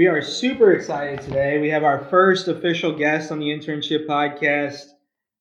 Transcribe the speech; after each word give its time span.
We 0.00 0.06
are 0.06 0.22
super 0.22 0.72
excited 0.72 1.20
today. 1.20 1.58
We 1.58 1.68
have 1.68 1.84
our 1.84 2.02
first 2.06 2.48
official 2.48 2.96
guest 2.96 3.30
on 3.30 3.38
the 3.38 3.48
internship 3.48 4.06
podcast. 4.06 4.86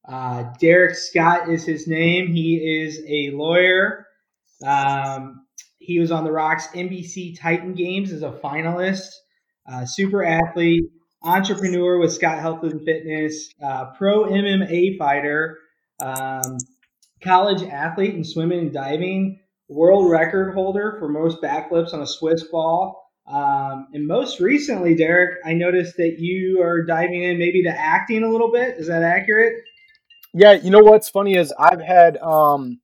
Uh, 0.05 0.52
Derik 0.62 0.98
Scott 0.98 1.48
is 1.48 1.64
his 1.64 1.88
name. 1.88 2.28
He 2.28 2.57
is 2.57 3.02
a 3.07 3.34
lawyer. 3.34 4.06
Um, 4.61 5.46
he 5.78 5.98
was 6.00 6.11
on 6.11 6.25
the 6.25 6.34
Rocks 6.34 6.68
NBC 6.75 7.39
Titan 7.39 7.74
Games 7.74 8.11
as 8.11 8.21
a 8.21 8.32
finalist, 8.32 9.07
uh, 9.66 9.86
super 9.86 10.25
athlete, 10.25 10.91
entrepreneur 11.23 11.98
with 11.98 12.12
Scott 12.12 12.39
Health 12.39 12.62
and 12.64 12.84
Fitness, 12.84 13.54
uh, 13.64 13.93
pro 13.98 14.26
MMA 14.26 14.98
fighter, 14.98 15.57
um, 16.01 16.57
college 17.23 17.64
athlete 17.64 18.14
in 18.14 18.26
swimming 18.26 18.60
and 18.60 18.73
diving, 18.73 19.39
world 19.70 20.12
record 20.12 20.54
holder 20.54 20.98
for 21.00 21.07
most 21.07 21.42
backflips 21.42 21.93
on 21.93 22.01
a 22.01 22.06
Swiss 22.06 22.43
ball. 22.43 23.09
Um, 23.29 23.88
and 23.93 24.07
most 24.07 24.39
recently, 24.39 24.96
Derik, 24.96 25.36
I 25.46 25.54
noticed 25.54 25.97
that 25.97 26.15
you 26.18 26.61
are 26.64 26.83
diving 26.83 27.24
in 27.24 27.37
maybe 27.37 27.64
to 27.64 27.70
acting 27.70 28.24
a 28.24 28.29
little 28.29 28.51
bit. 28.51 28.78
Is 28.78 28.87
that 28.87 29.04
accurate? 29.04 29.54
Yeah, 30.33 30.54
you 30.54 30.71
know 30.71 30.79
what's 30.79 31.10
funny 31.10 31.36
is 31.36 31.54
I've 31.57 31.82
had 31.82 32.17
um, 32.17 32.80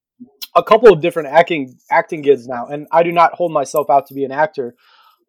a 0.55 0.63
couple 0.63 0.93
of 0.93 1.01
different 1.01 1.29
acting 1.29 1.77
acting 1.89 2.21
gigs 2.21 2.47
now, 2.47 2.67
and 2.67 2.87
I 2.91 3.03
do 3.03 3.11
not 3.11 3.33
hold 3.33 3.51
myself 3.51 3.89
out 3.89 4.07
to 4.07 4.13
be 4.13 4.23
an 4.23 4.31
actor, 4.31 4.75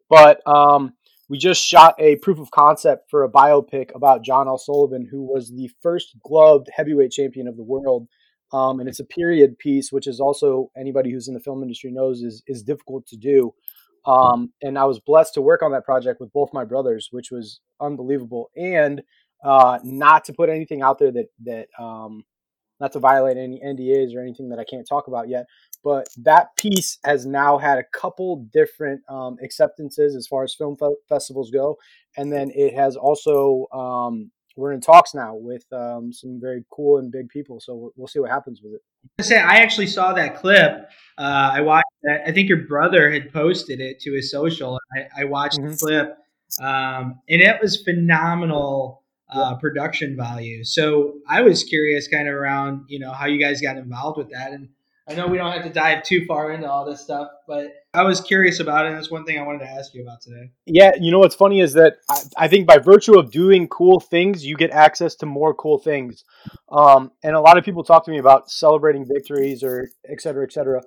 but 0.09 0.45
um, 0.47 0.93
we 1.29 1.37
just 1.37 1.63
shot 1.63 1.95
a 1.99 2.15
proof 2.17 2.39
of 2.39 2.51
concept 2.51 3.09
for 3.09 3.23
a 3.23 3.29
biopic 3.29 3.93
about 3.95 4.23
John 4.23 4.47
L. 4.47 4.57
Sullivan, 4.57 5.07
who 5.09 5.23
was 5.23 5.49
the 5.49 5.69
first 5.81 6.15
gloved 6.23 6.69
heavyweight 6.75 7.11
champion 7.11 7.47
of 7.47 7.57
the 7.57 7.63
world. 7.63 8.07
Um, 8.53 8.79
and 8.79 8.87
it's 8.87 9.01
a 9.01 9.05
period 9.05 9.57
piece, 9.59 9.91
which 9.91 10.07
is 10.07 10.21
also 10.21 10.71
anybody 10.77 11.11
who's 11.11 11.27
in 11.27 11.33
the 11.33 11.39
film 11.39 11.61
industry 11.63 11.91
knows 11.91 12.21
is 12.21 12.43
is 12.47 12.63
difficult 12.63 13.05
to 13.07 13.17
do. 13.17 13.53
Um, 14.05 14.53
and 14.61 14.77
I 14.77 14.85
was 14.85 14.99
blessed 14.99 15.33
to 15.35 15.41
work 15.41 15.61
on 15.61 15.71
that 15.71 15.85
project 15.85 16.19
with 16.19 16.31
both 16.33 16.53
my 16.53 16.63
brothers, 16.63 17.09
which 17.11 17.31
was 17.31 17.59
unbelievable. 17.79 18.49
And 18.55 19.01
uh, 19.43 19.79
not 19.83 20.25
to 20.25 20.33
put 20.33 20.49
anything 20.49 20.81
out 20.81 20.99
there 20.99 21.11
that 21.11 21.27
that 21.43 21.67
um, 21.79 22.23
not 22.79 22.91
to 22.93 22.99
violate 22.99 23.37
any 23.37 23.59
NDAs 23.63 24.15
or 24.15 24.21
anything 24.21 24.49
that 24.49 24.59
I 24.59 24.63
can't 24.63 24.87
talk 24.87 25.07
about 25.07 25.29
yet. 25.29 25.45
But 25.83 26.07
that 26.17 26.55
piece 26.57 26.99
has 27.03 27.25
now 27.25 27.57
had 27.57 27.77
a 27.77 27.83
couple 27.93 28.47
different 28.51 29.01
um, 29.09 29.37
acceptances 29.43 30.15
as 30.15 30.27
far 30.27 30.43
as 30.43 30.53
film 30.53 30.75
fe- 30.77 30.95
festivals 31.07 31.51
go, 31.51 31.77
and 32.17 32.31
then 32.31 32.51
it 32.53 32.73
has 32.73 32.95
also 32.95 33.65
um, 33.71 34.31
we're 34.57 34.73
in 34.73 34.81
talks 34.81 35.13
now 35.13 35.35
with 35.35 35.65
um, 35.71 36.11
some 36.11 36.39
very 36.41 36.65
cool 36.71 36.97
and 36.97 37.11
big 37.11 37.29
people. 37.29 37.59
So 37.59 37.75
we'll, 37.75 37.91
we'll 37.95 38.07
see 38.07 38.19
what 38.19 38.31
happens 38.31 38.61
with 38.61 38.73
it. 38.73 38.81
I 39.19 39.23
say 39.23 39.39
I 39.39 39.57
actually 39.57 39.87
saw 39.87 40.13
that 40.13 40.35
clip. 40.35 40.89
Uh, 41.17 41.51
I 41.53 41.61
watched 41.61 41.85
that. 42.03 42.23
I 42.27 42.31
think 42.31 42.49
your 42.49 42.65
brother 42.67 43.11
had 43.11 43.31
posted 43.31 43.79
it 43.79 43.99
to 44.01 44.13
his 44.13 44.31
social. 44.31 44.79
I, 44.95 45.21
I 45.21 45.23
watched 45.25 45.59
mm-hmm. 45.59 45.71
the 45.71 45.77
clip, 45.77 46.17
um, 46.59 47.21
and 47.29 47.41
it 47.41 47.61
was 47.61 47.81
phenomenal 47.83 49.03
uh, 49.29 49.55
production 49.55 50.17
value. 50.17 50.63
So 50.63 51.19
I 51.27 51.41
was 51.41 51.63
curious, 51.63 52.07
kind 52.07 52.27
of 52.27 52.33
around 52.33 52.85
you 52.87 52.99
know 52.99 53.11
how 53.11 53.27
you 53.27 53.39
guys 53.39 53.61
got 53.61 53.77
involved 53.77 54.17
with 54.17 54.31
that, 54.31 54.51
and 54.51 54.69
I 55.09 55.15
know 55.15 55.27
we 55.27 55.37
don't 55.37 55.51
have 55.51 55.63
to 55.63 55.69
dive 55.69 56.03
too 56.03 56.25
far 56.25 56.51
into 56.51 56.69
all 56.69 56.85
this 56.85 57.01
stuff, 57.01 57.29
but 57.47 57.67
I 57.93 58.03
was 58.03 58.19
curious 58.19 58.59
about 58.59 58.85
it. 58.85 58.89
And 58.89 58.97
that's 58.97 59.09
one 59.09 59.23
thing 59.23 59.39
I 59.39 59.43
wanted 59.43 59.59
to 59.59 59.69
ask 59.69 59.93
you 59.93 60.03
about 60.03 60.21
today. 60.21 60.51
Yeah, 60.65 60.91
you 60.99 61.11
know 61.11 61.19
what's 61.19 61.35
funny 61.35 61.61
is 61.61 61.73
that 61.73 61.97
I, 62.09 62.21
I 62.37 62.47
think 62.47 62.67
by 62.67 62.77
virtue 62.77 63.17
of 63.17 63.31
doing 63.31 63.67
cool 63.69 63.99
things, 63.99 64.45
you 64.45 64.57
get 64.57 64.71
access 64.71 65.15
to 65.15 65.25
more 65.25 65.53
cool 65.53 65.77
things. 65.77 66.23
Um, 66.69 67.11
and 67.23 67.35
a 67.35 67.41
lot 67.41 67.57
of 67.57 67.63
people 67.63 67.83
talk 67.83 68.03
to 68.05 68.11
me 68.11 68.17
about 68.17 68.51
celebrating 68.51 69.05
victories 69.05 69.63
or 69.63 69.89
et 70.09 70.21
cetera, 70.21 70.43
et 70.43 70.51
cetera. 70.51 70.81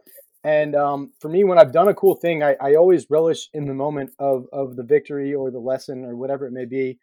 And 0.45 0.75
um, 0.75 1.13
for 1.21 1.29
me, 1.29 1.45
when 1.45 1.59
I've 1.59 1.73
done 1.73 1.89
a 1.89 1.95
cool 1.95 2.15
thing, 2.15 2.43
I, 2.43 2.57
I 2.61 2.75
always 2.75 3.07
relish 3.11 3.49
in 3.55 3.67
the 3.67 3.75
moment 3.75 4.13
of, 4.19 4.47
of 4.53 4.77
the 4.77 4.85
victory 4.85 5.35
or 5.35 5.51
the 5.51 5.59
lesson 5.59 6.05
or 6.05 6.17
whatever 6.17 6.47
it 6.47 6.53
may 6.53 6.65
be 6.65 6.99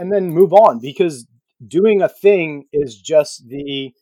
and 0.00 0.10
then 0.10 0.30
move 0.30 0.52
on 0.52 0.80
because 0.80 1.26
doing 1.64 2.02
a 2.02 2.08
thing 2.08 2.64
is 2.72 2.98
just 2.98 3.46
the 3.48 3.92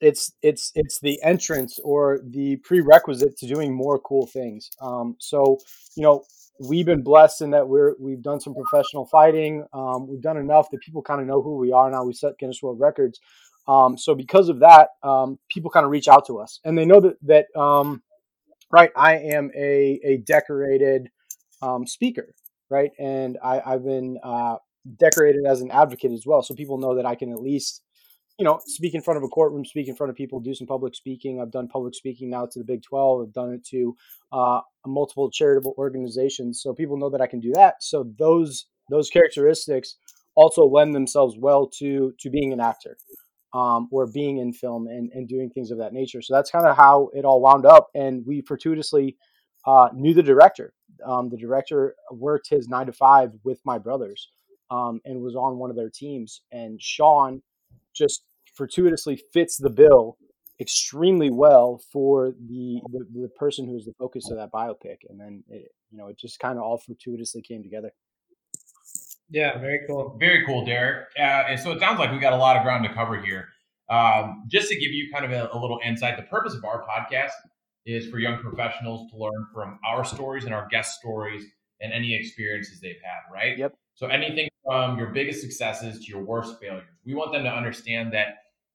it's 0.00 0.32
it's 0.42 0.72
it's 0.74 1.00
the 1.00 1.20
entrance 1.22 1.78
or 1.82 2.20
the 2.24 2.56
prerequisite 2.56 3.36
to 3.38 3.46
doing 3.46 3.74
more 3.74 3.98
cool 3.98 4.26
things. 4.26 4.70
Um, 4.80 5.16
so 5.18 5.58
you 5.96 6.02
know 6.02 6.24
we've 6.60 6.86
been 6.86 7.02
blessed 7.02 7.42
in 7.42 7.50
that 7.50 7.68
we're 7.68 7.94
we've 7.98 8.22
done 8.22 8.40
some 8.40 8.54
professional 8.54 9.06
fighting. 9.06 9.64
Um, 9.72 10.08
we've 10.08 10.22
done 10.22 10.36
enough 10.36 10.68
that 10.70 10.80
people 10.80 11.02
kind 11.02 11.20
of 11.20 11.26
know 11.26 11.42
who 11.42 11.56
we 11.56 11.72
are 11.72 11.90
now. 11.90 12.04
We 12.04 12.12
set 12.12 12.38
Guinness 12.38 12.62
World 12.62 12.80
Records. 12.80 13.20
Um, 13.66 13.98
so 13.98 14.14
because 14.14 14.48
of 14.48 14.60
that, 14.60 14.88
um, 15.02 15.38
people 15.50 15.70
kind 15.70 15.84
of 15.84 15.90
reach 15.90 16.08
out 16.08 16.26
to 16.28 16.38
us 16.38 16.58
and 16.64 16.76
they 16.76 16.86
know 16.86 17.00
that 17.00 17.16
that 17.22 17.60
um, 17.60 18.02
right. 18.70 18.90
I 18.96 19.18
am 19.18 19.50
a 19.56 20.00
a 20.04 20.16
decorated 20.18 21.10
um, 21.62 21.86
speaker, 21.86 22.34
right, 22.70 22.90
and 22.98 23.38
I, 23.42 23.60
I've 23.64 23.84
been 23.84 24.18
uh, 24.22 24.56
decorated 24.96 25.44
as 25.46 25.60
an 25.60 25.70
advocate 25.70 26.12
as 26.12 26.24
well. 26.26 26.42
So 26.42 26.54
people 26.54 26.78
know 26.78 26.94
that 26.96 27.06
I 27.06 27.14
can 27.14 27.30
at 27.32 27.40
least, 27.40 27.82
you 28.38 28.44
know, 28.44 28.60
speak 28.66 28.94
in 28.94 29.02
front 29.02 29.18
of 29.18 29.24
a 29.24 29.28
courtroom, 29.28 29.64
speak 29.64 29.88
in 29.88 29.96
front 29.96 30.10
of 30.10 30.16
people, 30.16 30.38
do 30.38 30.54
some 30.54 30.66
public 30.66 30.94
speaking. 30.94 31.40
I've 31.40 31.50
done 31.50 31.66
public 31.66 31.94
speaking 31.94 32.30
now 32.30 32.46
to 32.46 32.58
the 32.58 32.64
Big 32.64 32.82
12. 32.82 33.22
I've 33.22 33.32
done 33.32 33.52
it 33.52 33.66
to 33.66 33.96
uh, 34.32 34.60
multiple 34.86 35.30
charitable 35.30 35.74
organizations. 35.76 36.62
So 36.62 36.72
people 36.72 36.96
know 36.96 37.10
that 37.10 37.20
I 37.20 37.26
can 37.26 37.40
do 37.40 37.52
that. 37.54 37.82
So 37.82 38.10
those 38.18 38.66
those 38.90 39.10
characteristics 39.10 39.96
also 40.34 40.64
lend 40.64 40.94
themselves 40.94 41.36
well 41.36 41.66
to 41.78 42.14
to 42.20 42.30
being 42.30 42.52
an 42.52 42.60
actor 42.60 42.96
um, 43.52 43.88
or 43.90 44.06
being 44.06 44.38
in 44.38 44.52
film 44.52 44.86
and, 44.86 45.10
and 45.12 45.28
doing 45.28 45.50
things 45.50 45.70
of 45.70 45.78
that 45.78 45.92
nature. 45.92 46.22
So 46.22 46.34
that's 46.34 46.50
kind 46.50 46.66
of 46.66 46.76
how 46.76 47.10
it 47.14 47.24
all 47.24 47.40
wound 47.40 47.66
up. 47.66 47.88
And 47.94 48.24
we 48.24 48.42
fortuitously 48.42 49.16
uh, 49.66 49.88
knew 49.94 50.14
the 50.14 50.22
director. 50.22 50.72
Um, 51.04 51.28
the 51.28 51.36
director 51.36 51.94
worked 52.10 52.48
his 52.48 52.68
nine 52.68 52.86
to 52.86 52.92
five 52.92 53.32
with 53.44 53.60
my 53.64 53.78
brothers 53.78 54.30
um, 54.70 55.00
and 55.04 55.20
was 55.20 55.34
on 55.34 55.58
one 55.58 55.70
of 55.70 55.76
their 55.76 55.90
teams. 55.90 56.42
And 56.52 56.80
Sean 56.80 57.42
just 57.94 58.24
fortuitously 58.58 59.18
fits 59.32 59.56
the 59.56 59.70
bill 59.70 60.18
extremely 60.60 61.30
well 61.30 61.80
for 61.92 62.32
the, 62.32 62.80
the, 62.90 63.06
the 63.14 63.28
person 63.38 63.66
who 63.66 63.76
is 63.76 63.84
the 63.84 63.94
focus 63.98 64.28
of 64.30 64.36
that 64.36 64.50
biopic. 64.52 64.98
And 65.08 65.18
then 65.18 65.44
it, 65.48 65.70
you 65.90 65.96
know, 65.96 66.08
it 66.08 66.18
just 66.18 66.38
kind 66.40 66.58
of 66.58 66.64
all 66.64 66.78
fortuitously 66.78 67.42
came 67.42 67.62
together. 67.62 67.92
Yeah, 69.30 69.58
very 69.58 69.80
cool. 69.86 70.16
Very 70.18 70.44
cool, 70.44 70.66
Derik. 70.66 71.04
Uh, 71.18 71.48
and 71.48 71.60
so 71.60 71.70
it 71.72 71.80
sounds 71.80 71.98
like 71.98 72.10
we 72.10 72.18
got 72.18 72.32
a 72.32 72.36
lot 72.36 72.56
of 72.56 72.62
ground 72.64 72.84
to 72.84 72.92
cover 72.92 73.20
here. 73.20 73.48
Um, 73.88 74.44
just 74.48 74.68
to 74.68 74.74
give 74.74 74.90
you 74.90 75.10
kind 75.12 75.24
of 75.24 75.30
a, 75.30 75.48
a 75.52 75.58
little 75.58 75.78
insight, 75.84 76.16
the 76.16 76.24
purpose 76.24 76.54
of 76.54 76.64
our 76.64 76.84
podcast 76.84 77.32
is 77.86 78.08
for 78.08 78.18
young 78.18 78.38
professionals 78.38 79.10
to 79.10 79.16
learn 79.16 79.46
from 79.54 79.78
our 79.86 80.04
stories 80.04 80.44
and 80.44 80.52
our 80.52 80.66
guest 80.70 80.98
stories 80.98 81.44
and 81.80 81.92
any 81.92 82.14
experiences 82.14 82.80
they've 82.80 83.00
had, 83.02 83.32
right? 83.32 83.56
Yep. 83.56 83.74
So 83.94 84.08
anything 84.08 84.48
from 84.64 84.98
your 84.98 85.08
biggest 85.08 85.40
successes 85.40 86.04
to 86.04 86.10
your 86.10 86.22
worst 86.22 86.60
failures. 86.60 86.84
We 87.04 87.14
want 87.14 87.32
them 87.32 87.44
to 87.44 87.50
understand 87.50 88.12
that, 88.12 88.26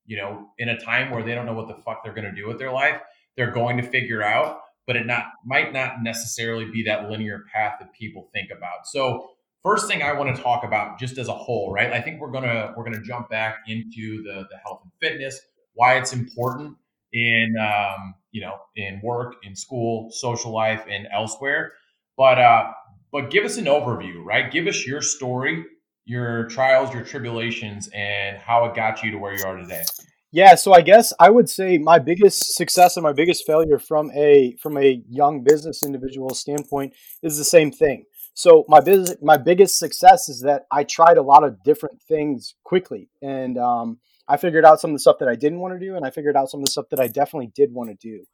you 0.06 0.16
know, 0.16 0.48
in 0.58 0.68
a 0.68 0.78
time 0.78 1.10
where 1.10 1.22
they 1.22 1.34
don't 1.34 1.46
know 1.46 1.54
what 1.54 1.68
the 1.68 1.82
fuck 1.82 2.04
they're 2.04 2.14
going 2.14 2.24
to 2.24 2.32
do 2.32 2.46
with 2.46 2.58
their 2.58 2.72
life, 2.72 3.00
they're 3.36 3.50
going 3.50 3.76
to 3.76 3.82
figure 3.82 4.22
out, 4.22 4.60
but 4.86 4.96
it 4.96 5.06
not 5.06 5.26
might 5.44 5.72
not 5.72 6.02
necessarily 6.02 6.66
be 6.66 6.82
that 6.84 7.10
linear 7.10 7.44
path 7.52 7.74
that 7.80 7.92
people 7.92 8.28
think 8.32 8.50
about. 8.50 8.86
So 8.86 9.30
first 9.62 9.88
thing 9.88 10.02
I 10.02 10.12
want 10.12 10.34
to 10.34 10.42
talk 10.42 10.64
about 10.64 10.98
just 10.98 11.18
as 11.18 11.28
a 11.28 11.34
whole, 11.34 11.72
right? 11.72 11.92
I 11.92 12.00
think 12.00 12.20
we're 12.20 12.30
going 12.30 12.44
to 12.44 12.74
we're 12.76 12.84
going 12.84 12.96
to 13.00 13.02
jump 13.02 13.30
back 13.30 13.58
into 13.66 14.22
the 14.22 14.46
the 14.50 14.56
health 14.64 14.80
and 14.82 14.92
fitness, 15.00 15.40
why 15.74 15.96
it's 15.96 16.12
important 16.12 16.76
in 17.12 17.54
um, 17.58 18.14
you 18.32 18.40
know, 18.40 18.58
in 18.76 19.00
work, 19.02 19.36
in 19.42 19.54
school, 19.56 20.10
social 20.10 20.52
life 20.52 20.84
and 20.90 21.06
elsewhere. 21.12 21.72
But 22.16 22.38
uh 22.38 22.72
but 23.12 23.30
give 23.30 23.44
us 23.44 23.58
an 23.58 23.66
overview, 23.66 24.24
right? 24.24 24.50
Give 24.50 24.66
us 24.66 24.84
your 24.84 25.00
story, 25.00 25.64
your 26.04 26.44
trials, 26.46 26.92
your 26.92 27.02
tribulations, 27.02 27.88
and 27.94 28.36
how 28.38 28.64
it 28.66 28.74
got 28.74 29.02
you 29.02 29.10
to 29.10 29.18
where 29.18 29.36
you 29.36 29.44
are 29.44 29.56
today. 29.56 29.84
Yeah, 30.32 30.56
so 30.56 30.72
I 30.72 30.80
guess 30.80 31.12
I 31.20 31.30
would 31.30 31.48
say 31.48 31.78
my 31.78 32.00
biggest 32.00 32.54
success 32.56 32.96
and 32.96 33.04
my 33.04 33.12
biggest 33.12 33.46
failure 33.46 33.78
from 33.78 34.10
a 34.16 34.56
from 34.60 34.76
a 34.76 35.00
young 35.08 35.44
business 35.44 35.84
individual 35.84 36.30
standpoint 36.30 36.92
is 37.22 37.38
the 37.38 37.44
same 37.44 37.70
thing. 37.70 38.04
So 38.34 38.64
my 38.68 38.80
business, 38.80 39.16
my 39.22 39.36
biggest 39.36 39.78
success 39.78 40.28
is 40.28 40.40
that 40.40 40.64
I 40.72 40.82
tried 40.82 41.18
a 41.18 41.22
lot 41.22 41.44
of 41.44 41.62
different 41.62 42.02
things 42.02 42.56
quickly, 42.64 43.08
and 43.22 43.56
um, 43.56 43.98
I 44.26 44.36
figured 44.36 44.64
out 44.64 44.80
some 44.80 44.90
of 44.90 44.96
the 44.96 45.00
stuff 45.00 45.18
that 45.20 45.28
I 45.28 45.36
didn't 45.36 45.60
want 45.60 45.74
to 45.74 45.86
do, 45.86 45.94
and 45.94 46.04
I 46.04 46.10
figured 46.10 46.36
out 46.36 46.50
some 46.50 46.60
of 46.60 46.66
the 46.66 46.72
stuff 46.72 46.86
that 46.90 46.98
I 46.98 47.06
definitely 47.06 47.52
did 47.54 47.72
want 47.72 47.90
to 47.90 47.96
do. 47.96 48.24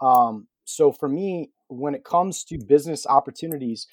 Um, 0.00 0.46
so 0.64 0.92
for 0.92 1.08
me, 1.08 1.50
when 1.66 1.94
it 1.94 2.04
comes 2.04 2.44
to 2.44 2.58
business 2.58 3.04
opportunities, 3.04 3.88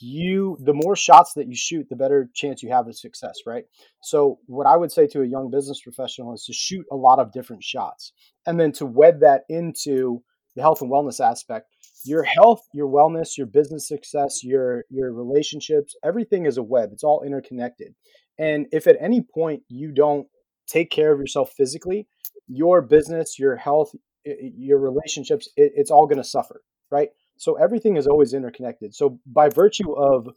you 0.00 0.56
the 0.60 0.74
more 0.74 0.96
shots 0.96 1.32
that 1.34 1.46
you 1.46 1.56
shoot 1.56 1.86
the 1.88 1.96
better 1.96 2.28
chance 2.34 2.62
you 2.62 2.70
have 2.70 2.86
of 2.86 2.96
success 2.96 3.34
right? 3.46 3.64
So 4.02 4.38
what 4.46 4.66
i 4.66 4.76
would 4.76 4.92
say 4.92 5.06
to 5.08 5.22
a 5.22 5.26
young 5.26 5.50
business 5.50 5.80
professional 5.80 6.34
is 6.34 6.44
to 6.44 6.52
shoot 6.52 6.84
a 6.90 6.96
lot 6.96 7.18
of 7.18 7.32
different 7.32 7.62
shots 7.62 8.12
and 8.46 8.58
then 8.58 8.72
to 8.72 8.86
wed 8.86 9.20
that 9.20 9.42
into 9.48 10.22
the 10.56 10.62
health 10.62 10.82
and 10.82 10.90
wellness 10.90 11.20
aspect 11.24 11.66
your 12.04 12.22
health 12.22 12.62
your 12.72 12.88
wellness 12.88 13.36
your 13.36 13.46
business 13.46 13.88
success 13.88 14.44
your 14.44 14.84
your 14.90 15.12
relationships 15.12 15.96
everything 16.04 16.46
is 16.46 16.58
a 16.58 16.62
web. 16.62 16.90
It's 16.92 17.04
all 17.04 17.22
interconnected. 17.24 17.94
And 18.38 18.66
if 18.72 18.86
at 18.86 18.96
any 19.00 19.22
point 19.22 19.62
you 19.68 19.92
don't 19.92 20.26
take 20.66 20.90
care 20.90 21.12
of 21.12 21.18
yourself 21.18 21.52
physically 21.56 22.06
your 22.46 22.82
business 22.82 23.38
your 23.38 23.56
health 23.56 23.92
your 24.24 24.78
relationships 24.78 25.48
it, 25.56 25.72
it's 25.74 25.90
all 25.90 26.06
going 26.06 26.18
to 26.18 26.28
suffer 26.28 26.62
right 26.90 27.10
so 27.36 27.54
everything 27.54 27.96
is 27.96 28.06
always 28.06 28.34
interconnected. 28.34 28.94
So 28.94 29.18
by 29.26 29.48
virtue 29.48 29.92
of 29.92 30.28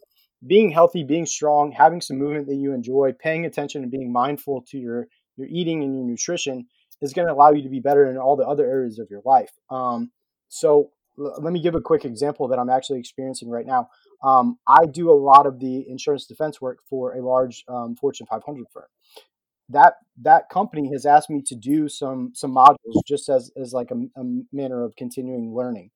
being 0.46 0.70
healthy, 0.70 1.04
being 1.04 1.26
strong, 1.26 1.72
having 1.72 2.00
some 2.00 2.18
movement 2.18 2.46
that 2.46 2.56
you 2.56 2.72
enjoy, 2.72 3.12
paying 3.18 3.44
attention 3.44 3.82
and 3.82 3.90
being 3.90 4.12
mindful 4.12 4.64
to 4.70 4.78
your 4.78 5.08
your 5.36 5.46
eating 5.48 5.82
and 5.82 5.94
your 5.94 6.04
nutrition 6.04 6.66
is 7.00 7.12
going 7.12 7.28
to 7.28 7.32
allow 7.32 7.50
you 7.52 7.62
to 7.62 7.68
be 7.68 7.80
better 7.80 8.10
in 8.10 8.16
all 8.16 8.36
the 8.36 8.46
other 8.46 8.66
areas 8.66 8.98
of 8.98 9.08
your 9.10 9.22
life. 9.24 9.52
Um, 9.70 10.10
so 10.48 10.90
l- 11.18 11.36
let 11.40 11.52
me 11.52 11.62
give 11.62 11.74
a 11.74 11.80
quick 11.80 12.04
example 12.04 12.48
that 12.48 12.58
I'm 12.58 12.70
actually 12.70 12.98
experiencing 12.98 13.48
right 13.48 13.66
now. 13.66 13.88
Um, 14.22 14.58
I 14.66 14.86
do 14.86 15.10
a 15.10 15.14
lot 15.14 15.46
of 15.46 15.60
the 15.60 15.88
insurance 15.88 16.26
defense 16.26 16.60
work 16.60 16.78
for 16.90 17.14
a 17.14 17.24
large 17.24 17.64
um, 17.68 17.94
Fortune 17.94 18.26
500 18.26 18.66
firm. 18.72 18.84
That 19.70 19.94
that 20.22 20.48
company 20.48 20.90
has 20.92 21.04
asked 21.04 21.28
me 21.28 21.42
to 21.42 21.54
do 21.54 21.88
some 21.88 22.32
some 22.34 22.54
modules 22.54 23.02
just 23.06 23.28
as 23.28 23.52
as 23.54 23.72
like 23.74 23.90
a, 23.90 24.20
a 24.20 24.24
manner 24.50 24.82
of 24.82 24.96
continuing 24.96 25.54
learning, 25.54 25.90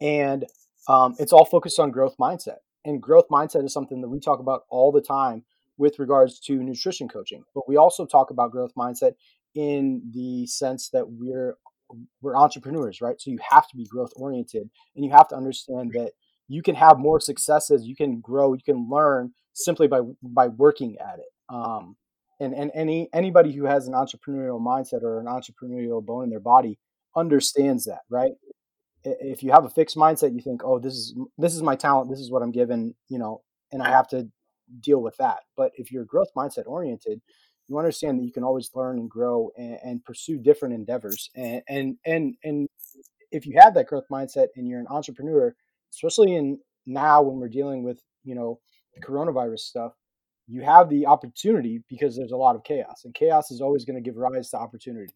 and 0.00 0.44
um, 0.88 1.14
it's 1.18 1.32
all 1.32 1.44
focused 1.44 1.78
on 1.78 1.90
growth 1.90 2.16
mindset. 2.18 2.58
And 2.84 3.02
growth 3.02 3.28
mindset 3.30 3.64
is 3.64 3.72
something 3.72 4.00
that 4.00 4.08
we 4.08 4.20
talk 4.20 4.38
about 4.38 4.62
all 4.70 4.92
the 4.92 5.00
time 5.00 5.44
with 5.78 5.98
regards 5.98 6.38
to 6.40 6.54
nutrition 6.62 7.08
coaching. 7.08 7.44
But 7.54 7.68
we 7.68 7.76
also 7.76 8.06
talk 8.06 8.30
about 8.30 8.52
growth 8.52 8.72
mindset 8.76 9.14
in 9.54 10.02
the 10.14 10.46
sense 10.46 10.90
that 10.90 11.08
we're 11.08 11.56
we're 12.20 12.36
entrepreneurs, 12.36 13.00
right? 13.00 13.20
So 13.20 13.30
you 13.30 13.38
have 13.50 13.68
to 13.68 13.76
be 13.76 13.84
growth 13.86 14.12
oriented 14.16 14.68
and 14.96 15.04
you 15.04 15.10
have 15.12 15.28
to 15.28 15.36
understand 15.36 15.92
that 15.94 16.12
you 16.48 16.62
can 16.62 16.74
have 16.74 16.98
more 16.98 17.20
successes, 17.20 17.86
you 17.86 17.96
can 17.96 18.20
grow, 18.20 18.52
you 18.54 18.62
can 18.64 18.88
learn 18.90 19.32
simply 19.52 19.88
by 19.88 20.00
by 20.22 20.48
working 20.48 20.96
at 20.98 21.18
it. 21.18 21.32
Um, 21.48 21.96
and 22.40 22.54
and 22.54 22.70
any 22.74 23.08
anybody 23.12 23.52
who 23.52 23.64
has 23.64 23.88
an 23.88 23.94
entrepreneurial 23.94 24.60
mindset 24.60 25.02
or 25.02 25.20
an 25.20 25.26
entrepreneurial 25.26 26.04
bone 26.04 26.24
in 26.24 26.30
their 26.30 26.40
body 26.40 26.78
understands 27.16 27.84
that, 27.86 28.00
right? 28.10 28.32
If 29.06 29.42
you 29.42 29.52
have 29.52 29.64
a 29.64 29.70
fixed 29.70 29.96
mindset, 29.96 30.34
you 30.34 30.40
think, 30.40 30.62
"Oh, 30.64 30.78
this 30.78 30.94
is 30.94 31.14
this 31.38 31.54
is 31.54 31.62
my 31.62 31.76
talent, 31.76 32.10
this 32.10 32.20
is 32.20 32.30
what 32.30 32.42
I'm 32.42 32.50
given," 32.50 32.94
you 33.08 33.18
know, 33.18 33.42
and 33.72 33.82
I 33.82 33.90
have 33.90 34.08
to 34.08 34.28
deal 34.80 35.00
with 35.00 35.16
that. 35.18 35.40
But 35.56 35.72
if 35.76 35.92
you're 35.92 36.04
growth 36.04 36.28
mindset 36.36 36.66
oriented, 36.66 37.20
you 37.68 37.78
understand 37.78 38.18
that 38.18 38.24
you 38.24 38.32
can 38.32 38.44
always 38.44 38.70
learn 38.74 38.98
and 38.98 39.10
grow 39.10 39.50
and, 39.56 39.78
and 39.84 40.04
pursue 40.04 40.38
different 40.38 40.74
endeavors. 40.74 41.30
And, 41.34 41.62
and 41.68 41.96
and 42.04 42.34
and 42.44 42.68
if 43.30 43.46
you 43.46 43.58
have 43.60 43.74
that 43.74 43.86
growth 43.86 44.06
mindset 44.10 44.48
and 44.56 44.68
you're 44.68 44.80
an 44.80 44.86
entrepreneur, 44.88 45.54
especially 45.92 46.34
in 46.34 46.58
now 46.86 47.22
when 47.22 47.38
we're 47.38 47.48
dealing 47.48 47.82
with 47.82 48.00
you 48.24 48.34
know 48.34 48.60
the 48.94 49.00
coronavirus 49.00 49.60
stuff, 49.60 49.92
you 50.46 50.62
have 50.62 50.88
the 50.88 51.06
opportunity 51.06 51.82
because 51.88 52.16
there's 52.16 52.32
a 52.32 52.36
lot 52.36 52.56
of 52.56 52.64
chaos, 52.64 53.02
and 53.04 53.14
chaos 53.14 53.50
is 53.50 53.60
always 53.60 53.84
going 53.84 53.96
to 53.96 54.00
give 54.02 54.16
rise 54.16 54.50
to 54.50 54.58
opportunity. 54.58 55.12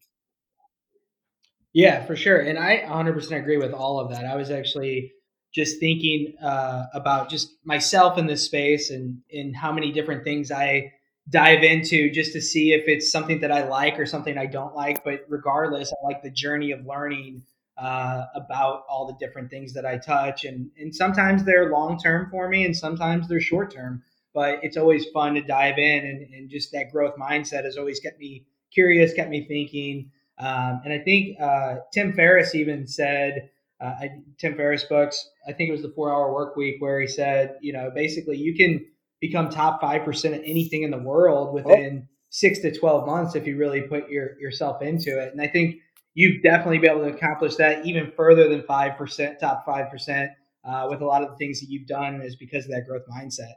Yeah, 1.73 2.05
for 2.05 2.15
sure. 2.15 2.39
And 2.39 2.59
I 2.59 2.79
100% 2.79 3.31
agree 3.39 3.57
with 3.57 3.73
all 3.73 3.99
of 3.99 4.11
that. 4.11 4.25
I 4.25 4.35
was 4.35 4.51
actually 4.51 5.13
just 5.53 5.79
thinking 5.79 6.35
uh, 6.41 6.85
about 6.93 7.29
just 7.29 7.49
myself 7.63 8.17
in 8.17 8.25
this 8.27 8.43
space 8.43 8.89
and 8.89 9.19
in 9.29 9.53
how 9.53 9.71
many 9.71 9.91
different 9.91 10.23
things 10.23 10.51
I 10.51 10.93
dive 11.29 11.63
into 11.63 12.09
just 12.09 12.33
to 12.33 12.41
see 12.41 12.73
if 12.73 12.87
it's 12.87 13.11
something 13.11 13.39
that 13.41 13.51
I 13.51 13.67
like 13.67 13.99
or 13.99 14.05
something 14.05 14.37
I 14.37 14.45
don't 14.47 14.75
like. 14.75 15.03
But 15.03 15.25
regardless, 15.29 15.91
I 15.91 16.07
like 16.07 16.23
the 16.23 16.31
journey 16.31 16.71
of 16.71 16.85
learning 16.85 17.43
uh, 17.77 18.25
about 18.35 18.83
all 18.89 19.07
the 19.07 19.25
different 19.25 19.49
things 19.49 19.73
that 19.73 19.85
I 19.85 19.97
touch. 19.97 20.45
And, 20.45 20.69
and 20.77 20.93
sometimes 20.93 21.43
they're 21.43 21.71
long 21.71 21.97
term 21.97 22.29
for 22.29 22.49
me 22.49 22.65
and 22.65 22.75
sometimes 22.75 23.27
they're 23.27 23.39
short 23.41 23.73
term. 23.73 24.03
But 24.33 24.59
it's 24.63 24.77
always 24.77 25.05
fun 25.13 25.35
to 25.35 25.41
dive 25.41 25.77
in 25.77 26.05
and, 26.05 26.33
and 26.33 26.49
just 26.49 26.71
that 26.71 26.91
growth 26.91 27.15
mindset 27.17 27.65
has 27.65 27.77
always 27.77 27.99
kept 27.99 28.19
me 28.19 28.45
curious, 28.73 29.13
kept 29.13 29.29
me 29.29 29.45
thinking. 29.45 30.11
Um, 30.41 30.81
and 30.83 30.91
I 30.91 30.99
think 30.99 31.39
uh, 31.39 31.75
Tim 31.93 32.13
Ferriss 32.13 32.55
even 32.55 32.87
said, 32.87 33.49
uh, 33.79 33.93
I, 33.99 34.09
Tim 34.39 34.55
Ferriss 34.55 34.83
books, 34.85 35.29
I 35.47 35.53
think 35.53 35.69
it 35.69 35.73
was 35.73 35.83
the 35.83 35.93
four 35.95 36.11
hour 36.11 36.33
work 36.33 36.55
week 36.55 36.77
where 36.79 36.99
he 36.99 37.07
said, 37.07 37.55
you 37.61 37.73
know, 37.73 37.91
basically 37.93 38.37
you 38.37 38.55
can 38.55 38.83
become 39.19 39.49
top 39.49 39.81
5% 39.81 40.07
of 40.35 40.41
anything 40.43 40.81
in 40.81 40.89
the 40.89 40.97
world 40.97 41.53
within 41.53 42.03
oh. 42.03 42.07
six 42.31 42.59
to 42.59 42.77
12 42.77 43.05
months 43.05 43.35
if 43.35 43.45
you 43.45 43.55
really 43.55 43.81
put 43.81 44.09
your, 44.09 44.39
yourself 44.39 44.81
into 44.81 45.19
it. 45.19 45.31
And 45.31 45.39
I 45.39 45.47
think 45.47 45.75
you've 46.15 46.41
definitely 46.41 46.79
been 46.79 46.91
able 46.91 47.07
to 47.07 47.15
accomplish 47.15 47.55
that 47.57 47.85
even 47.85 48.11
further 48.17 48.49
than 48.49 48.61
5%, 48.61 49.39
top 49.39 49.65
5% 49.67 50.29
uh, 50.63 50.87
with 50.89 51.01
a 51.01 51.05
lot 51.05 51.21
of 51.21 51.29
the 51.29 51.35
things 51.35 51.59
that 51.59 51.69
you've 51.69 51.87
done 51.87 52.21
is 52.21 52.35
because 52.35 52.65
of 52.65 52.71
that 52.71 52.85
growth 52.87 53.03
mindset. 53.07 53.53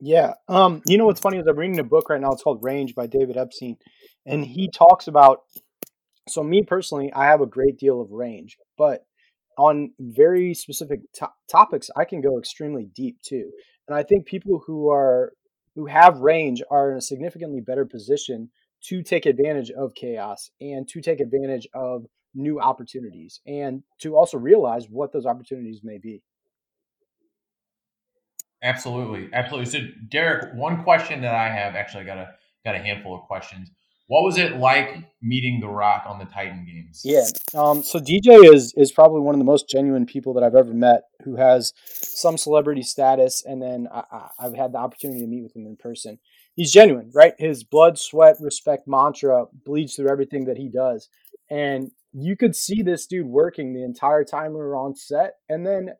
Yeah. 0.00 0.32
Um, 0.48 0.80
you 0.86 0.96
know 0.96 1.04
what's 1.04 1.20
funny 1.20 1.38
is 1.38 1.46
I'm 1.46 1.58
reading 1.58 1.78
a 1.78 1.84
book 1.84 2.08
right 2.08 2.20
now. 2.20 2.32
It's 2.32 2.42
called 2.42 2.64
Range 2.64 2.94
by 2.94 3.06
David 3.06 3.36
Epstein. 3.36 3.76
And 4.26 4.44
he 4.44 4.68
talks 4.68 5.08
about 5.08 5.40
so 6.28 6.42
me 6.42 6.62
personally, 6.62 7.12
I 7.12 7.24
have 7.24 7.40
a 7.40 7.46
great 7.46 7.78
deal 7.78 8.00
of 8.00 8.12
range, 8.12 8.56
but 8.78 9.04
on 9.58 9.92
very 9.98 10.54
specific 10.54 11.00
to- 11.14 11.30
topics, 11.50 11.90
I 11.96 12.04
can 12.04 12.20
go 12.20 12.38
extremely 12.38 12.86
deep 12.94 13.20
too. 13.22 13.50
And 13.88 13.96
I 13.96 14.02
think 14.02 14.26
people 14.26 14.62
who 14.66 14.90
are 14.90 15.32
who 15.74 15.86
have 15.86 16.18
range 16.18 16.62
are 16.70 16.90
in 16.90 16.98
a 16.98 17.02
significantly 17.02 17.60
better 17.60 17.84
position 17.84 18.50
to 18.84 19.02
take 19.02 19.26
advantage 19.26 19.70
of 19.70 19.94
chaos 19.94 20.50
and 20.60 20.88
to 20.88 21.00
take 21.00 21.20
advantage 21.20 21.68
of 21.74 22.06
new 22.34 22.60
opportunities 22.60 23.40
and 23.46 23.82
to 24.00 24.16
also 24.16 24.38
realize 24.38 24.86
what 24.88 25.12
those 25.12 25.26
opportunities 25.26 25.80
may 25.82 25.98
be. 25.98 26.22
Absolutely, 28.62 29.28
absolutely. 29.32 29.70
So, 29.70 29.78
Derik, 30.08 30.54
one 30.54 30.82
question 30.82 31.22
that 31.22 31.34
I 31.34 31.48
have 31.48 31.74
actually 31.74 32.04
got 32.04 32.18
a 32.18 32.30
got 32.64 32.74
a 32.74 32.78
handful 32.78 33.14
of 33.14 33.22
questions. 33.22 33.70
What 34.10 34.24
was 34.24 34.38
it 34.38 34.56
like 34.56 35.04
meeting 35.22 35.60
The 35.60 35.68
Rock 35.68 36.02
on 36.04 36.18
the 36.18 36.24
Titan 36.24 36.66
Games? 36.66 37.02
Yeah. 37.04 37.26
Um, 37.54 37.84
so 37.84 38.00
DJ 38.00 38.52
is 38.52 38.74
is 38.76 38.90
probably 38.90 39.20
one 39.20 39.36
of 39.36 39.38
the 39.38 39.44
most 39.44 39.68
genuine 39.68 40.04
people 40.04 40.34
that 40.34 40.42
I've 40.42 40.56
ever 40.56 40.74
met, 40.74 41.02
who 41.22 41.36
has 41.36 41.72
some 41.84 42.36
celebrity 42.36 42.82
status, 42.82 43.44
and 43.46 43.62
then 43.62 43.86
I, 43.88 44.30
have 44.40 44.56
had 44.56 44.72
the 44.72 44.78
opportunity 44.78 45.20
to 45.20 45.28
meet 45.28 45.44
with 45.44 45.54
him 45.54 45.64
in 45.64 45.76
person. 45.76 46.18
He's 46.56 46.72
genuine, 46.72 47.12
right? 47.14 47.34
His 47.38 47.62
blood, 47.62 48.00
sweat, 48.00 48.34
respect 48.40 48.88
mantra 48.88 49.44
bleeds 49.64 49.94
through 49.94 50.10
everything 50.10 50.46
that 50.46 50.56
he 50.56 50.68
does, 50.68 51.08
and 51.48 51.92
you 52.12 52.36
could 52.36 52.56
see 52.56 52.82
this 52.82 53.06
dude 53.06 53.28
working 53.28 53.74
the 53.74 53.84
entire 53.84 54.24
time 54.24 54.54
we 54.54 54.58
were 54.58 54.74
on 54.74 54.96
set, 54.96 55.34
and 55.48 55.64
then 55.64 55.90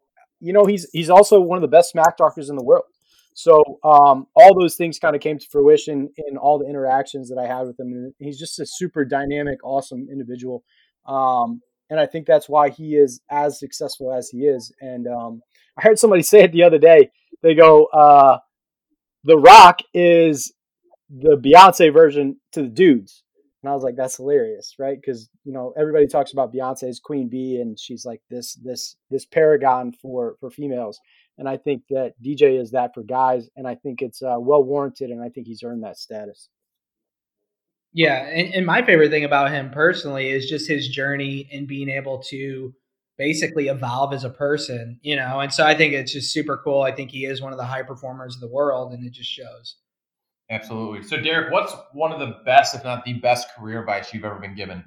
you 0.41 0.53
know 0.53 0.67
he's 0.67 0.91
he's 0.93 1.11
also 1.11 1.41
one 1.41 1.59
of 1.59 1.63
the 1.63 1.69
best 1.69 1.93
smack 1.93 2.17
talkers 2.17 2.51
in 2.51 2.57
the 2.57 2.65
world. 2.65 2.87
So 3.35 3.79
um, 3.85 4.27
all 4.35 4.59
those 4.59 4.77
things 4.77 4.99
kind 4.99 5.15
of 5.15 5.23
came 5.23 5.39
to 5.39 5.47
fruition 5.51 6.11
in 6.29 6.37
all 6.37 6.59
the 6.59 6.69
interactions 6.69 7.29
that 7.29 7.39
I 7.39 7.47
had 7.47 7.67
with 7.67 7.79
him. 7.79 7.93
And 7.93 8.15
he's 8.19 8.39
just 8.39 8.59
a 8.59 8.67
super 8.67 9.05
dynamic, 9.05 9.59
awesome 9.65 10.09
individual. 10.11 10.65
Um, 11.07 11.61
and 11.91 11.99
I 11.99 12.07
think 12.07 12.27
that's 12.27 12.49
why 12.49 12.71
he 12.71 12.95
is 12.95 13.21
as 13.31 13.59
successful 13.59 14.13
as 14.13 14.29
he 14.29 14.39
is. 14.39 14.73
And 14.81 15.07
um, 15.09 15.43
I 15.77 15.83
heard 15.83 15.99
somebody 15.99 16.23
say 16.23 16.45
it 16.45 16.53
the 16.53 16.63
other 16.63 16.79
day. 16.79 17.11
They 17.43 17.55
go, 17.55 17.87
uh, 17.87 18.39
"The 19.25 19.39
Rock 19.39 19.81
is 19.95 20.53
the 21.09 21.37
Beyonce 21.37 21.93
version 21.93 22.37
to 22.53 22.63
the 22.63 22.69
dudes." 22.69 23.23
And 23.63 23.71
I 23.71 23.75
was 23.75 23.83
like, 23.83 23.97
"That's 23.97 24.17
hilarious, 24.17 24.75
right?" 24.79 24.99
Because 25.01 25.31
you 25.45 25.53
know 25.53 25.73
everybody 25.77 26.07
talks 26.07 26.33
about 26.33 26.53
Beyonce 26.53 26.85
as 26.85 27.01
Queen 27.01 27.29
Bee, 27.29 27.61
and 27.61 27.79
she's 27.79 28.05
like 28.05 28.21
this 28.31 28.55
this 28.63 28.97
this 29.11 29.25
paragon 29.25 29.93
for 29.93 30.37
for 30.41 30.51
females. 30.51 31.01
And 31.39 31.49
I 31.49 31.57
think 31.57 31.85
that 31.89 32.15
DJ 32.23 32.61
is 32.61 32.73
that 32.73 32.93
for 32.95 33.03
guys, 33.03 33.49
and 33.57 33.67
I 33.67 33.75
think 33.75 34.03
it's 34.03 34.23
uh, 34.23 34.37
well 34.39 34.63
warranted, 34.63 35.11
and 35.11 35.23
I 35.23 35.31
think 35.31 35.47
he's 35.47 35.63
earned 35.63 35.85
that 35.85 35.97
status. 35.97 36.49
Yeah, 37.93 38.27
and, 38.27 38.55
and 38.55 38.67
my 38.67 38.85
favorite 38.85 39.11
thing 39.11 39.25
about 39.25 39.51
him 39.51 39.71
personally 39.71 40.29
is 40.29 40.49
just 40.49 40.69
his 40.69 40.89
journey 40.89 41.49
and 41.53 41.67
being 41.67 41.89
able 41.89 42.23
to 42.25 42.75
basically 43.19 43.69
evolve 43.69 44.13
as 44.13 44.25
a 44.25 44.31
person, 44.31 45.01
you 45.03 45.17
know. 45.17 45.41
And 45.41 45.53
so 45.53 45.67
I 45.67 45.75
think 45.75 45.95
it's 45.95 46.13
just 46.13 46.33
super 46.33 46.61
cool. 46.63 46.83
I 46.83 46.93
think 46.93 47.11
he 47.11 47.25
is 47.25 47.43
one 47.43 47.53
of 47.53 47.59
the 47.59 47.65
high 47.65 47.83
performers 47.83 48.35
of 48.35 48.41
the 48.41 48.49
world, 48.49 48.93
and 48.93 49.05
it 49.05 49.13
just 49.13 49.31
shows. 49.31 49.77
Absolutely. 50.51 51.03
So, 51.05 51.17
Derik, 51.17 51.53
what's 51.53 51.73
one 51.93 52.13
of 52.13 52.19
the 52.21 52.37
best, 52.45 52.75
if 52.75 52.85
not 52.85 53.05
the 53.05 53.15
best, 53.15 53.49
career 53.57 53.81
advice 53.81 54.13
you've 54.13 54.25
ever 54.25 54.39
been 54.39 54.57
given? 54.57 54.85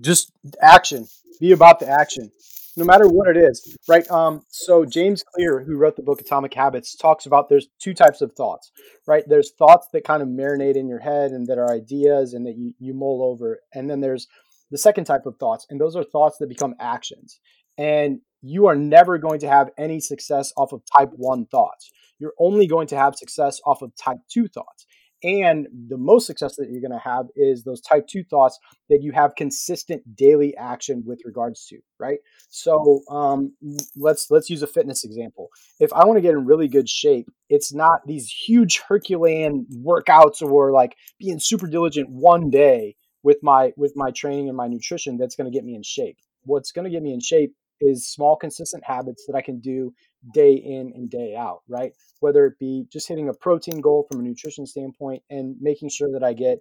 Just 0.00 0.32
action. 0.60 1.06
Be 1.40 1.52
about 1.52 1.80
the 1.80 1.88
action 1.88 2.30
no 2.76 2.84
matter 2.84 3.06
what 3.06 3.28
it 3.28 3.36
is, 3.36 3.76
right? 3.88 4.08
Um, 4.10 4.42
so 4.48 4.84
James 4.84 5.22
Clear, 5.22 5.62
who 5.62 5.76
wrote 5.76 5.96
the 5.96 6.02
book 6.02 6.20
Atomic 6.20 6.54
Habits, 6.54 6.96
talks 6.96 7.26
about 7.26 7.48
there's 7.48 7.68
two 7.78 7.94
types 7.94 8.20
of 8.20 8.32
thoughts, 8.32 8.70
right? 9.06 9.24
There's 9.26 9.52
thoughts 9.52 9.88
that 9.92 10.04
kind 10.04 10.22
of 10.22 10.28
marinate 10.28 10.76
in 10.76 10.88
your 10.88 11.00
head 11.00 11.32
and 11.32 11.46
that 11.48 11.58
are 11.58 11.70
ideas 11.70 12.32
and 12.32 12.46
that 12.46 12.56
you, 12.56 12.72
you 12.78 12.94
mull 12.94 13.22
over. 13.22 13.60
And 13.74 13.90
then 13.90 14.00
there's 14.00 14.26
the 14.70 14.78
second 14.78 15.04
type 15.04 15.26
of 15.26 15.36
thoughts, 15.36 15.66
and 15.68 15.80
those 15.80 15.96
are 15.96 16.04
thoughts 16.04 16.38
that 16.38 16.48
become 16.48 16.74
actions. 16.80 17.38
And 17.76 18.20
you 18.40 18.66
are 18.66 18.76
never 18.76 19.18
going 19.18 19.40
to 19.40 19.48
have 19.48 19.70
any 19.78 20.00
success 20.00 20.52
off 20.56 20.72
of 20.72 20.82
type 20.98 21.10
one 21.14 21.46
thoughts. 21.46 21.90
You're 22.18 22.34
only 22.38 22.66
going 22.66 22.86
to 22.88 22.96
have 22.96 23.16
success 23.16 23.60
off 23.66 23.82
of 23.82 23.94
type 23.96 24.18
two 24.30 24.48
thoughts. 24.48 24.86
And 25.24 25.68
the 25.88 25.96
most 25.96 26.26
success 26.26 26.56
that 26.56 26.68
you're 26.70 26.80
going 26.80 26.98
to 26.98 26.98
have 26.98 27.26
is 27.36 27.62
those 27.62 27.80
type 27.80 28.08
two 28.08 28.24
thoughts 28.24 28.58
that 28.90 29.02
you 29.02 29.12
have 29.12 29.36
consistent 29.36 30.16
daily 30.16 30.56
action 30.56 31.04
with 31.06 31.20
regards 31.24 31.64
to, 31.66 31.78
right? 31.98 32.18
So 32.48 33.02
um, 33.08 33.54
let's 33.96 34.30
let's 34.30 34.50
use 34.50 34.62
a 34.62 34.66
fitness 34.66 35.04
example. 35.04 35.48
If 35.78 35.92
I 35.92 36.04
want 36.04 36.16
to 36.16 36.22
get 36.22 36.32
in 36.32 36.44
really 36.44 36.68
good 36.68 36.88
shape, 36.88 37.28
it's 37.48 37.72
not 37.72 38.00
these 38.06 38.28
huge 38.28 38.82
Herculean 38.88 39.66
workouts 39.84 40.42
or 40.42 40.72
like 40.72 40.96
being 41.18 41.38
super 41.38 41.68
diligent 41.68 42.08
one 42.10 42.50
day 42.50 42.96
with 43.22 43.38
my 43.42 43.72
with 43.76 43.92
my 43.94 44.10
training 44.10 44.48
and 44.48 44.56
my 44.56 44.66
nutrition 44.66 45.16
that's 45.18 45.36
going 45.36 45.50
to 45.50 45.56
get 45.56 45.64
me 45.64 45.74
in 45.74 45.82
shape. 45.82 46.16
What's 46.44 46.72
going 46.72 46.84
to 46.84 46.90
get 46.90 47.02
me 47.02 47.12
in 47.12 47.20
shape 47.20 47.54
is 47.82 48.08
small, 48.08 48.36
consistent 48.36 48.84
habits 48.84 49.26
that 49.26 49.36
I 49.36 49.42
can 49.42 49.60
do 49.60 49.92
day 50.32 50.54
in 50.54 50.92
and 50.94 51.10
day 51.10 51.34
out, 51.36 51.60
right? 51.68 51.92
Whether 52.20 52.46
it 52.46 52.58
be 52.58 52.86
just 52.92 53.08
hitting 53.08 53.28
a 53.28 53.34
protein 53.34 53.80
goal 53.80 54.06
from 54.10 54.20
a 54.20 54.22
nutrition 54.22 54.66
standpoint 54.66 55.22
and 55.30 55.56
making 55.60 55.90
sure 55.90 56.10
that 56.12 56.24
I 56.24 56.32
get, 56.32 56.58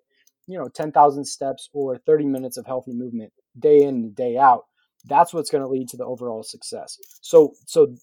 you 0.47 0.57
know, 0.57 0.67
10,000 0.67 1.25
steps 1.25 1.69
or 1.73 1.97
30 1.97 2.25
minutes 2.25 2.57
of 2.57 2.65
healthy 2.65 2.93
movement 2.93 3.31
day 3.59 3.83
in 3.83 3.95
and 3.95 4.15
day 4.15 4.37
out. 4.37 4.65
That's 5.05 5.33
what's 5.33 5.49
going 5.49 5.63
to 5.63 5.67
lead 5.67 5.89
to 5.89 5.97
the 5.97 6.05
overall 6.05 6.43
success. 6.43 6.97
So, 7.21 7.53
so 7.65 7.95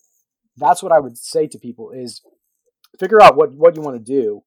that's 0.56 0.82
what 0.82 0.92
I 0.92 1.00
would 1.00 1.16
say 1.16 1.46
to 1.48 1.58
people 1.58 1.90
is 1.90 2.22
figure 2.98 3.22
out 3.22 3.36
what, 3.36 3.52
what 3.54 3.76
you 3.76 3.82
want 3.82 3.96
to 3.96 4.12
do 4.12 4.42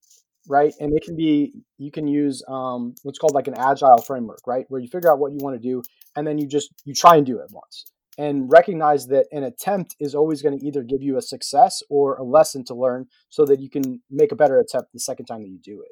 right? 0.47 0.73
And 0.79 0.95
it 0.95 1.03
can 1.03 1.15
be 1.15 1.53
you 1.77 1.91
can 1.91 2.07
use 2.07 2.43
um, 2.47 2.95
what's 3.03 3.19
called 3.19 3.33
like 3.33 3.47
an 3.47 3.55
agile 3.57 4.01
framework, 4.01 4.41
right? 4.47 4.65
Where 4.69 4.81
you 4.81 4.87
figure 4.87 5.11
out 5.11 5.19
what 5.19 5.31
you 5.31 5.39
want 5.41 5.61
to 5.61 5.67
do, 5.67 5.83
and 6.15 6.25
then 6.25 6.37
you 6.37 6.47
just 6.47 6.69
you 6.85 6.93
try 6.93 7.15
and 7.15 7.25
do 7.25 7.39
it 7.39 7.47
once, 7.51 7.85
and 8.21 8.51
recognize 8.51 9.07
that 9.07 9.25
an 9.31 9.43
attempt 9.43 9.95
is 9.99 10.13
always 10.13 10.43
going 10.43 10.57
to 10.59 10.63
either 10.63 10.83
give 10.83 11.01
you 11.01 11.17
a 11.17 11.21
success 11.23 11.81
or 11.89 12.15
a 12.17 12.23
lesson 12.23 12.63
to 12.65 12.75
learn, 12.75 13.07
so 13.29 13.45
that 13.45 13.59
you 13.59 13.69
can 13.69 14.01
make 14.11 14.31
a 14.31 14.35
better 14.35 14.59
attempt 14.59 14.93
the 14.93 14.99
second 14.99 15.25
time 15.25 15.41
that 15.41 15.49
you 15.49 15.59
do 15.63 15.81
it. 15.81 15.91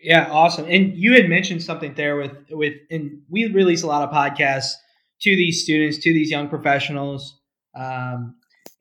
Yeah, 0.00 0.28
awesome. 0.30 0.66
And 0.68 0.96
you 0.96 1.14
had 1.14 1.28
mentioned 1.28 1.62
something 1.62 1.94
there 1.94 2.16
with 2.16 2.32
with, 2.50 2.74
and 2.90 3.22
we 3.30 3.46
release 3.52 3.84
a 3.84 3.86
lot 3.86 4.02
of 4.02 4.10
podcasts 4.10 4.72
to 5.20 5.36
these 5.36 5.62
students, 5.62 5.98
to 5.98 6.12
these 6.12 6.30
young 6.30 6.48
professionals. 6.48 7.40
Um, 7.74 8.34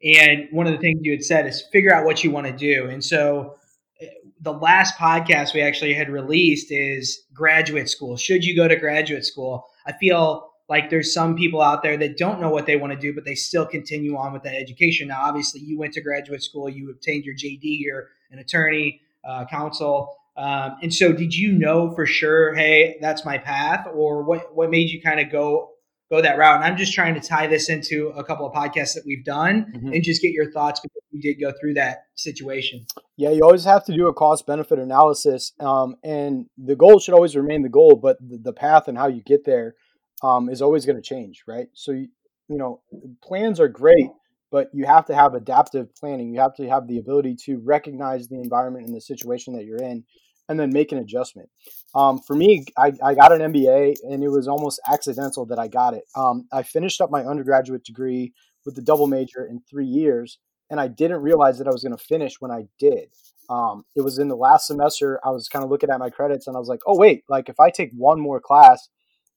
and 0.04 0.48
one 0.52 0.66
of 0.66 0.74
the 0.74 0.80
things 0.80 1.00
you 1.04 1.12
had 1.12 1.24
said 1.24 1.46
is 1.46 1.64
figure 1.72 1.94
out 1.94 2.06
what 2.06 2.24
you 2.24 2.32
want 2.32 2.48
to 2.48 2.54
do. 2.54 2.90
And 2.90 3.04
so 3.04 3.56
eh, 4.02 4.08
the 4.42 4.52
last 4.52 4.98
podcast 4.98 5.54
we 5.54 5.62
actually 5.62 5.94
had 5.94 6.10
released 6.10 6.72
is 6.72 7.22
graduate 7.34 7.88
school. 7.88 8.18
Should 8.18 8.44
you 8.44 8.56
go 8.56 8.68
to 8.68 8.76
graduate 8.76 9.26
school? 9.26 9.66
I 9.86 9.94
feel 9.94 10.52
like 10.68 10.90
there's 10.90 11.14
some 11.14 11.36
people 11.36 11.62
out 11.62 11.84
there 11.84 11.98
that 11.98 12.18
don't 12.18 12.42
know 12.42 12.50
what 12.50 12.66
they 12.66 12.76
want 12.76 12.94
to 12.94 13.00
do, 13.00 13.14
but 13.14 13.24
they 13.24 13.36
still 13.36 13.66
continue 13.66 14.18
on 14.18 14.34
with 14.34 14.44
that 14.44 14.56
education. 14.56 15.08
Now, 15.08 15.22
obviously, 15.24 15.62
you 15.62 15.78
went 15.78 15.94
to 15.94 16.02
graduate 16.02 16.42
school, 16.42 16.70
you 16.70 16.90
obtained 16.90 17.24
your 17.24 17.36
JD, 17.36 17.62
you're 17.62 18.10
an 18.32 18.40
attorney, 18.40 19.02
uh, 19.24 19.46
counsel. 19.46 20.16
Um, 20.38 20.78
and 20.82 20.94
so, 20.94 21.14
did 21.14 21.34
you 21.34 21.52
know 21.52 21.92
for 21.92 22.06
sure, 22.06 22.54
hey, 22.56 22.98
that's 23.00 23.24
my 23.24 23.38
path, 23.38 23.88
or 23.94 24.24
what? 24.24 24.56
What 24.56 24.70
made 24.70 24.90
you 24.90 25.02
kind 25.02 25.20
of 25.20 25.32
go 25.32 25.76
go 26.12 26.22
that 26.22 26.38
route. 26.38 26.58
And 26.58 26.64
I'm 26.64 26.78
just 26.78 26.94
trying 26.94 27.16
to 27.16 27.20
tie 27.20 27.48
this 27.48 27.70
into 27.70 28.10
a 28.10 28.24
couple 28.24 28.46
of 28.46 28.54
podcasts 28.54 28.94
that 28.94 29.04
we've 29.06 29.26
done 29.26 29.72
mm-hmm. 29.76 29.94
and 29.94 30.04
just 30.04 30.22
get 30.22 30.32
your 30.32 30.52
thoughts 30.52 30.80
because 30.80 31.02
you 31.12 31.22
did 31.22 31.42
go 31.42 31.52
through 31.60 31.76
that 31.76 32.06
situation. 32.16 32.86
Yeah, 33.18 33.32
you 33.32 33.44
always 33.44 33.64
have 33.66 33.86
to 33.86 33.94
do 33.94 34.08
a 34.08 34.14
cost 34.14 34.46
benefit 34.46 34.78
analysis. 34.78 35.54
Um, 35.60 35.96
and 36.04 36.46
the 36.58 36.76
goal 36.76 37.00
should 37.00 37.14
always 37.14 37.36
remain 37.36 37.64
the 37.64 37.70
goal, 37.70 37.96
but 37.96 38.18
the, 38.20 38.38
the 38.38 38.54
path 38.54 38.88
and 38.88 38.98
how 38.98 39.08
you 39.08 39.24
get 39.24 39.46
there 39.46 39.76
um, 40.24 40.50
is 40.50 40.62
always 40.62 40.86
going 40.86 40.96
to 40.96 41.02
change, 41.02 41.44
right? 41.48 41.68
So, 41.74 41.92
you, 41.92 42.08
you 42.48 42.58
know, 42.58 42.82
plans 43.24 43.60
are 43.60 43.68
great, 43.68 44.10
but 44.52 44.70
you 44.74 44.86
have 44.86 45.06
to 45.06 45.16
have 45.16 45.34
adaptive 45.34 45.94
planning. 45.96 46.34
You 46.34 46.40
have 46.40 46.56
to 46.56 46.70
have 46.70 46.88
the 46.88 47.00
ability 47.00 47.36
to 47.46 47.60
recognize 47.60 48.28
the 48.28 48.40
environment 48.40 48.86
and 48.86 48.96
the 48.96 49.02
situation 49.02 49.54
that 49.56 49.66
you're 49.66 49.82
in 49.82 50.04
and 50.48 50.60
then 50.60 50.72
make 50.72 50.92
an 50.92 51.00
adjustment. 51.00 51.50
Um, 51.96 52.20
for 52.20 52.36
me, 52.36 52.66
I, 52.78 52.92
I, 53.04 53.16
got 53.16 53.32
an 53.32 53.54
MBA 53.54 53.96
and 54.04 54.24
it 54.24 54.30
was 54.30 54.48
almost 54.48 54.80
accidental 54.88 55.46
that 55.48 55.58
I 55.58 55.68
got 55.68 55.94
it. 55.94 56.04
Um, 56.16 56.48
I 56.52 56.62
finished 56.62 57.02
up 57.02 57.10
my 57.10 57.24
undergraduate 57.24 57.84
degree 57.84 58.34
with 58.66 58.76
the 58.76 58.82
double 58.82 59.08
major 59.08 59.46
in 59.46 59.62
three 59.70 59.86
years, 59.86 60.38
and 60.70 60.80
I 60.80 60.88
didn't 60.88 61.22
realize 61.22 61.58
that 61.58 61.68
I 61.68 61.72
was 61.72 61.84
going 61.84 61.98
to 61.98 62.04
finish 62.04 62.40
when 62.40 62.52
I 62.52 62.66
did. 62.80 63.10
Um, 63.50 63.86
it 63.96 64.02
was 64.02 64.20
in 64.20 64.28
the 64.28 64.36
last 64.36 64.68
semester. 64.68 65.20
I 65.24 65.30
was 65.30 65.48
kind 65.48 65.64
of 65.64 65.72
looking 65.72 65.90
at 65.90 66.00
my 66.00 66.10
credits 66.10 66.48
and 66.48 66.56
I 66.56 66.60
was 66.60 66.68
like, 66.68 66.82
oh, 66.86 66.98
wait, 66.98 67.24
like 67.30 67.48
if 67.48 67.60
I 67.60 67.70
take 67.70 67.92
one 67.94 68.20
more 68.20 68.40
class, 68.40 68.90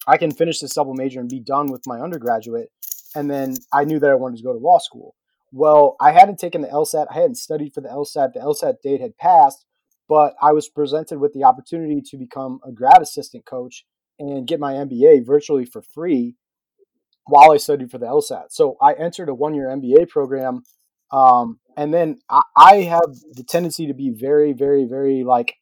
I 0.06 0.16
can 0.16 0.30
finish 0.30 0.60
this 0.60 0.74
double 0.74 0.94
major 0.94 1.20
and 1.20 1.28
be 1.28 1.40
done 1.40 1.70
with 1.70 1.86
my 1.86 2.00
undergraduate. 2.00 2.70
And 3.14 3.30
then 3.30 3.54
I 3.72 3.84
knew 3.84 3.98
that 3.98 4.10
I 4.10 4.14
wanted 4.14 4.38
to 4.38 4.42
go 4.42 4.52
to 4.52 4.58
law 4.58 4.78
school. 4.78 5.14
Well, 5.52 5.96
I 6.00 6.12
hadn't 6.12 6.38
taken 6.38 6.60
the 6.60 6.68
LSAT. 6.68 7.06
I 7.10 7.14
hadn't 7.14 7.36
studied 7.36 7.72
for 7.74 7.80
the 7.80 7.88
LSAT. 7.88 8.34
The 8.34 8.40
LSAT 8.40 8.82
date 8.82 9.00
had 9.00 9.16
passed 9.16 9.64
but 10.08 10.34
I 10.40 10.52
was 10.52 10.68
presented 10.68 11.18
with 11.18 11.34
the 11.34 11.44
opportunity 11.44 12.00
to 12.06 12.16
become 12.16 12.60
a 12.66 12.72
grad 12.72 13.02
assistant 13.02 13.44
coach 13.44 13.84
and 14.18 14.48
get 14.48 14.58
my 14.58 14.72
MBA 14.72 15.24
virtually 15.24 15.66
for 15.66 15.82
free 15.82 16.34
while 17.26 17.52
I 17.52 17.58
studied 17.58 17.90
for 17.90 17.98
the 17.98 18.06
LSAT. 18.06 18.46
So 18.50 18.76
I 18.80 18.94
entered 18.94 19.28
a 19.28 19.34
one 19.34 19.54
year 19.54 19.68
MBA 19.68 20.08
program. 20.08 20.62
Um, 21.12 21.60
and 21.76 21.92
then 21.92 22.18
I, 22.28 22.40
I 22.56 22.74
have 22.82 23.14
the 23.32 23.44
tendency 23.44 23.86
to 23.86 23.94
be 23.94 24.10
very, 24.10 24.52
very, 24.52 24.86
very 24.86 25.24
like 25.24 25.56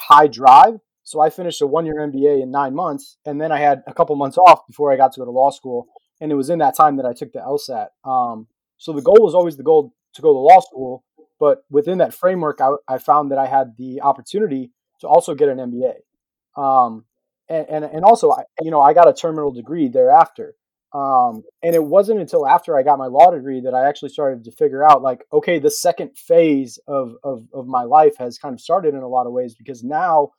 high 0.00 0.28
drive. 0.28 0.78
So 1.08 1.20
I 1.20 1.30
finished 1.30 1.62
a 1.62 1.66
one 1.66 1.86
year 1.86 1.94
MBA 1.94 2.42
in 2.42 2.50
nine 2.50 2.74
months. 2.74 3.16
And 3.24 3.40
then 3.40 3.50
I 3.50 3.60
had 3.60 3.82
a 3.86 3.94
couple 3.94 4.14
months 4.14 4.36
off 4.36 4.66
before 4.66 4.92
I 4.92 4.96
got 4.98 5.12
to 5.14 5.20
go 5.20 5.24
to 5.24 5.30
law 5.30 5.48
school. 5.48 5.86
And 6.20 6.30
it 6.30 6.34
was 6.34 6.50
in 6.50 6.58
that 6.58 6.76
time 6.76 6.96
that 6.96 7.06
I 7.06 7.14
took 7.14 7.32
the 7.32 7.38
LSAT. 7.38 7.88
Um, 8.04 8.46
so 8.76 8.92
the 8.92 9.00
goal 9.00 9.16
was 9.18 9.34
always 9.34 9.56
the 9.56 9.62
goal 9.62 9.94
to 10.12 10.22
go 10.22 10.34
to 10.34 10.38
law 10.38 10.60
school. 10.60 11.04
But 11.40 11.64
within 11.70 11.96
that 11.98 12.12
framework, 12.12 12.60
I, 12.60 12.72
I 12.86 12.98
found 12.98 13.30
that 13.30 13.38
I 13.38 13.46
had 13.46 13.76
the 13.78 14.02
opportunity 14.02 14.70
to 15.00 15.08
also 15.08 15.34
get 15.34 15.48
an 15.48 15.56
MBA. 15.56 16.60
Um, 16.60 17.06
and, 17.48 17.66
and, 17.70 17.84
and 17.86 18.04
also, 18.04 18.30
I, 18.30 18.42
you 18.60 18.70
know, 18.70 18.82
I 18.82 18.92
got 18.92 19.08
a 19.08 19.14
terminal 19.14 19.50
degree 19.50 19.88
thereafter. 19.88 20.56
Um, 20.92 21.42
and 21.62 21.74
it 21.74 21.84
wasn't 21.84 22.20
until 22.20 22.46
after 22.46 22.76
I 22.76 22.82
got 22.82 22.98
my 22.98 23.06
law 23.06 23.30
degree 23.30 23.62
that 23.62 23.72
I 23.72 23.88
actually 23.88 24.10
started 24.10 24.44
to 24.44 24.52
figure 24.52 24.84
out, 24.84 25.00
like, 25.00 25.24
okay, 25.32 25.58
the 25.58 25.70
second 25.70 26.18
phase 26.18 26.78
of, 26.86 27.14
of, 27.24 27.46
of 27.54 27.66
my 27.66 27.84
life 27.84 28.18
has 28.18 28.36
kind 28.36 28.52
of 28.52 28.60
started 28.60 28.92
in 28.92 29.00
a 29.00 29.08
lot 29.08 29.26
of 29.26 29.32
ways 29.32 29.54
because 29.54 29.82
now 29.82 30.32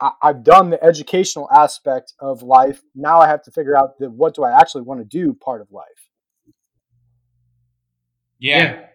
I, 0.00 0.12
have 0.22 0.44
done 0.44 0.70
the 0.70 0.82
educational 0.82 1.48
aspect 1.50 2.12
of 2.18 2.42
life. 2.42 2.82
Now 2.94 3.20
I 3.20 3.28
have 3.28 3.42
to 3.44 3.50
figure 3.50 3.76
out 3.76 3.98
the 3.98 4.10
what 4.10 4.34
do 4.34 4.44
I 4.44 4.58
actually 4.58 4.82
want 4.82 5.00
to 5.00 5.04
do 5.04 5.34
part 5.34 5.60
of 5.60 5.70
life. 5.70 6.10
Yeah. 8.38 8.62
yeah. 8.62 8.86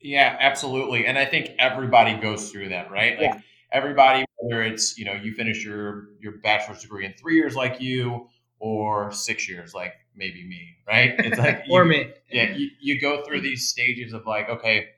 Yeah, 0.00 0.36
absolutely. 0.38 1.06
And 1.06 1.18
I 1.18 1.24
think 1.24 1.50
everybody 1.58 2.14
goes 2.14 2.50
through 2.50 2.68
that, 2.68 2.90
right? 2.90 3.18
Like 3.18 3.34
yeah. 3.34 3.40
everybody, 3.72 4.24
whether 4.36 4.62
it's, 4.62 4.96
you 4.96 5.04
know, 5.04 5.14
you 5.14 5.34
finish 5.34 5.64
your 5.64 6.10
your 6.20 6.38
bachelor's 6.42 6.82
degree 6.82 7.04
in 7.04 7.12
three 7.14 7.34
years 7.34 7.56
like 7.56 7.80
you 7.80 8.28
or 8.58 9.10
six 9.10 9.48
years 9.48 9.74
like 9.74 9.94
maybe 10.14 10.46
me, 10.46 10.76
right? 10.86 11.14
It's 11.18 11.38
like 11.38 11.62
or 11.70 11.84
you, 11.84 11.90
me. 11.90 12.12
Yeah, 12.30 12.50
you, 12.54 12.68
you 12.80 13.00
go 13.00 13.24
through 13.24 13.40
these 13.40 13.68
stages 13.68 14.12
of 14.12 14.26
like, 14.26 14.48
okay, 14.48 14.90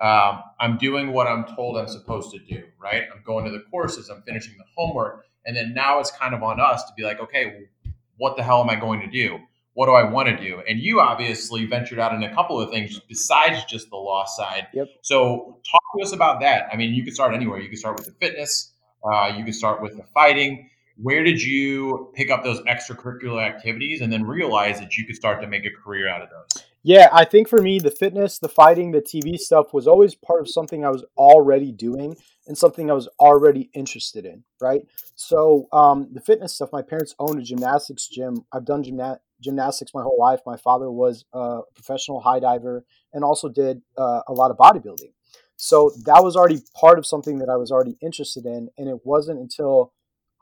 um, 0.00 0.42
I'm 0.60 0.76
doing 0.78 1.12
what 1.12 1.26
I'm 1.26 1.44
told 1.54 1.76
I'm 1.76 1.88
supposed 1.88 2.32
to 2.32 2.38
do, 2.38 2.64
right? 2.80 3.04
I'm 3.14 3.22
going 3.24 3.44
to 3.44 3.50
the 3.50 3.64
courses, 3.70 4.08
I'm 4.08 4.22
finishing 4.22 4.54
the 4.58 4.64
homework, 4.76 5.24
and 5.46 5.56
then 5.56 5.74
now 5.74 6.00
it's 6.00 6.10
kind 6.10 6.34
of 6.34 6.42
on 6.42 6.60
us 6.60 6.84
to 6.84 6.92
be 6.96 7.02
like, 7.02 7.20
okay, 7.20 7.68
what 8.16 8.36
the 8.36 8.42
hell 8.42 8.60
am 8.60 8.70
I 8.70 8.76
going 8.76 9.00
to 9.00 9.06
do? 9.06 9.38
what 9.74 9.86
do 9.86 9.92
I 9.92 10.04
want 10.04 10.28
to 10.28 10.36
do? 10.36 10.62
And 10.68 10.78
you 10.78 11.00
obviously 11.00 11.66
ventured 11.66 11.98
out 11.98 12.14
in 12.14 12.22
a 12.22 12.32
couple 12.32 12.60
of 12.60 12.70
things 12.70 13.00
besides 13.08 13.64
just 13.64 13.90
the 13.90 13.96
law 13.96 14.24
side. 14.24 14.68
Yep. 14.72 14.88
So 15.02 15.58
talk 15.68 15.82
to 15.96 16.02
us 16.02 16.12
about 16.12 16.40
that. 16.40 16.68
I 16.72 16.76
mean, 16.76 16.94
you 16.94 17.04
could 17.04 17.14
start 17.14 17.34
anywhere. 17.34 17.60
You 17.60 17.68
could 17.68 17.78
start 17.78 17.96
with 17.96 18.06
the 18.06 18.12
fitness. 18.12 18.72
Uh, 19.04 19.32
you 19.36 19.44
could 19.44 19.54
start 19.54 19.82
with 19.82 19.96
the 19.96 20.04
fighting. 20.14 20.70
Where 20.96 21.24
did 21.24 21.42
you 21.42 22.12
pick 22.14 22.30
up 22.30 22.44
those 22.44 22.60
extracurricular 22.62 23.44
activities 23.44 24.00
and 24.00 24.12
then 24.12 24.22
realize 24.22 24.78
that 24.78 24.96
you 24.96 25.04
could 25.04 25.16
start 25.16 25.42
to 25.42 25.48
make 25.48 25.66
a 25.66 25.70
career 25.70 26.08
out 26.08 26.22
of 26.22 26.28
those? 26.30 26.64
Yeah, 26.86 27.08
I 27.12 27.24
think 27.24 27.48
for 27.48 27.62
me, 27.62 27.78
the 27.78 27.90
fitness, 27.90 28.38
the 28.38 28.48
fighting, 28.48 28.90
the 28.90 29.00
TV 29.00 29.38
stuff 29.38 29.72
was 29.72 29.86
always 29.88 30.14
part 30.14 30.42
of 30.42 30.50
something 30.50 30.84
I 30.84 30.90
was 30.90 31.02
already 31.16 31.72
doing 31.72 32.14
and 32.46 32.58
something 32.58 32.90
I 32.90 32.94
was 32.94 33.08
already 33.18 33.70
interested 33.72 34.26
in, 34.26 34.44
right? 34.60 34.82
So 35.14 35.66
um, 35.72 36.10
the 36.12 36.20
fitness 36.20 36.54
stuff, 36.54 36.68
my 36.74 36.82
parents 36.82 37.14
owned 37.18 37.40
a 37.40 37.42
gymnastics 37.42 38.06
gym. 38.06 38.44
I've 38.52 38.66
done 38.66 38.84
gymna- 38.84 39.20
gymnastics 39.40 39.94
my 39.94 40.02
whole 40.02 40.18
life. 40.20 40.40
My 40.44 40.58
father 40.58 40.90
was 40.90 41.24
a 41.32 41.60
professional 41.74 42.20
high 42.20 42.38
diver 42.38 42.84
and 43.14 43.24
also 43.24 43.48
did 43.48 43.80
uh, 43.96 44.20
a 44.28 44.34
lot 44.34 44.50
of 44.50 44.58
bodybuilding. 44.58 45.12
So 45.56 45.90
that 46.04 46.22
was 46.22 46.36
already 46.36 46.60
part 46.78 46.98
of 46.98 47.06
something 47.06 47.38
that 47.38 47.48
I 47.48 47.56
was 47.56 47.72
already 47.72 47.96
interested 48.02 48.44
in. 48.44 48.68
And 48.76 48.90
it 48.90 49.00
wasn't 49.04 49.40
until 49.40 49.93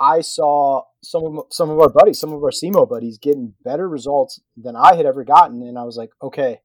I 0.03 0.21
saw 0.21 0.83
some 1.01 1.39
of 1.39 1.45
some 1.51 1.71
of 1.71 1.79
our 1.79 1.89
buddies, 1.89 2.19
some 2.19 2.33
of 2.33 2.43
our 2.43 2.51
SEMO 2.51 2.89
buddies, 2.89 3.19
getting 3.19 3.55
better 3.63 3.89
results 3.89 4.41
than 4.57 4.75
I 4.75 4.97
had 4.97 5.07
ever 5.07 5.23
gotten, 5.23 5.63
and 5.63 5.79
I 5.79 5.85
was 5.85 5.97
like, 5.97 6.11
okay, 6.21 6.61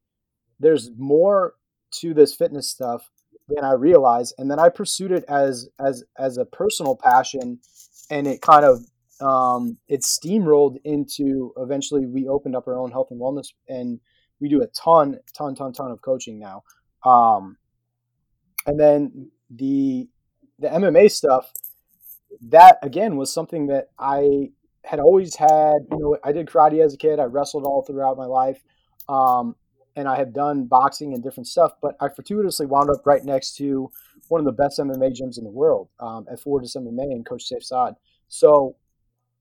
there's 0.60 0.90
more 0.98 1.54
to 2.00 2.16
this 2.16 2.34
fitness 2.34 2.68
stuff 2.68 3.12
than 3.48 3.64
I 3.64 3.74
realized. 3.74 4.34
And 4.40 4.50
then 4.50 4.60
I 4.60 4.70
pursued 4.70 5.12
it 5.12 5.24
as 5.30 5.70
as 5.80 6.04
as 6.18 6.38
a 6.38 6.46
personal 6.46 6.96
passion, 6.96 7.60
and 8.10 8.26
it 8.26 8.42
kind 8.42 8.66
of 8.66 8.80
um, 9.22 9.78
it 9.88 10.02
steamrolled 10.02 10.78
into 10.84 11.54
eventually 11.58 12.08
we 12.08 12.28
opened 12.28 12.56
up 12.56 12.68
our 12.68 12.80
own 12.80 12.92
health 12.92 13.10
and 13.12 13.22
wellness 13.22 13.48
and 13.68 14.00
we 14.40 14.50
do 14.50 14.62
a 14.62 14.68
ton 14.68 15.20
ton 15.36 15.56
ton 15.56 15.74
ton 15.74 15.92
of 15.92 16.02
coaching 16.02 16.40
now 16.40 16.64
um, 17.04 17.58
and 18.68 18.80
then 18.80 19.32
the 19.50 20.08
the 20.60 20.68
mma 20.68 21.10
stuff 21.10 21.52
that 22.42 22.78
again 22.84 23.16
was 23.16 23.34
something 23.34 23.68
that 23.68 23.90
i 24.00 24.50
had 24.84 25.00
always 25.00 25.36
had 25.36 25.78
you 25.92 25.98
know 25.98 26.18
i 26.24 26.32
did 26.32 26.48
karate 26.48 26.84
as 26.84 26.94
a 26.94 26.98
kid 26.98 27.20
i 27.20 27.24
wrestled 27.24 27.66
all 27.66 27.84
throughout 27.84 28.18
my 28.18 28.26
life 28.26 28.62
um, 29.10 29.56
and 29.96 30.08
i 30.08 30.16
had 30.16 30.34
done 30.34 30.66
boxing 30.66 31.14
and 31.14 31.24
different 31.24 31.48
stuff 31.48 31.74
but 31.82 31.96
i 32.00 32.08
fortuitously 32.10 32.66
wound 32.66 32.90
up 32.90 33.06
right 33.06 33.26
next 33.26 33.56
to 33.56 33.90
one 34.28 34.40
of 34.40 34.46
the 34.46 34.52
best 34.52 34.80
mma 34.80 35.12
gyms 35.12 35.38
in 35.38 35.44
the 35.44 35.50
world 35.50 35.90
um, 36.00 36.26
at 36.32 36.40
fortis 36.40 36.76
mma 36.76 37.04
and 37.04 37.26
coach 37.26 37.44
Sayif 37.50 37.70
Saud 37.72 37.96
so 38.28 38.76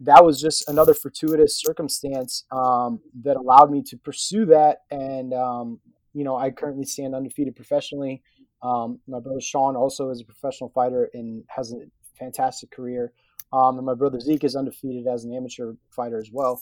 that 0.01 0.25
was 0.25 0.41
just 0.41 0.69
another 0.69 0.95
fortuitous 0.95 1.59
circumstance 1.59 2.45
um, 2.53 3.01
that 3.23 3.37
allowed 3.37 3.71
me 3.71 3.83
to 3.83 3.97
pursue 3.97 4.47
that. 4.47 4.79
And 4.91 5.33
um, 5.33 5.81
you 6.13 6.25
know, 6.25 6.37
I 6.37 6.51
currently 6.51 6.85
stand 6.85 7.15
undefeated 7.15 7.57
professionally. 7.57 8.23
Um, 8.63 9.01
my 9.07 9.21
brother 9.21 9.41
Sean 9.41 9.77
also 9.77 10.11
is 10.11 10.21
a 10.21 10.25
professional 10.25 10.71
fighter 10.71 11.11
and 11.15 11.45
has 11.49 11.73
a 11.73 11.87
fantastic 12.19 12.71
career. 12.71 13.13
Um, 13.53 13.77
and 13.77 13.87
my 13.87 13.95
brother 13.95 14.21
Zeke 14.21 14.45
is 14.45 14.57
undefeated 14.57 15.07
as 15.07 15.25
an 15.25 15.35
amateur 15.35 15.75
fighter 15.91 16.19
as 16.19 16.31
well. 16.33 16.61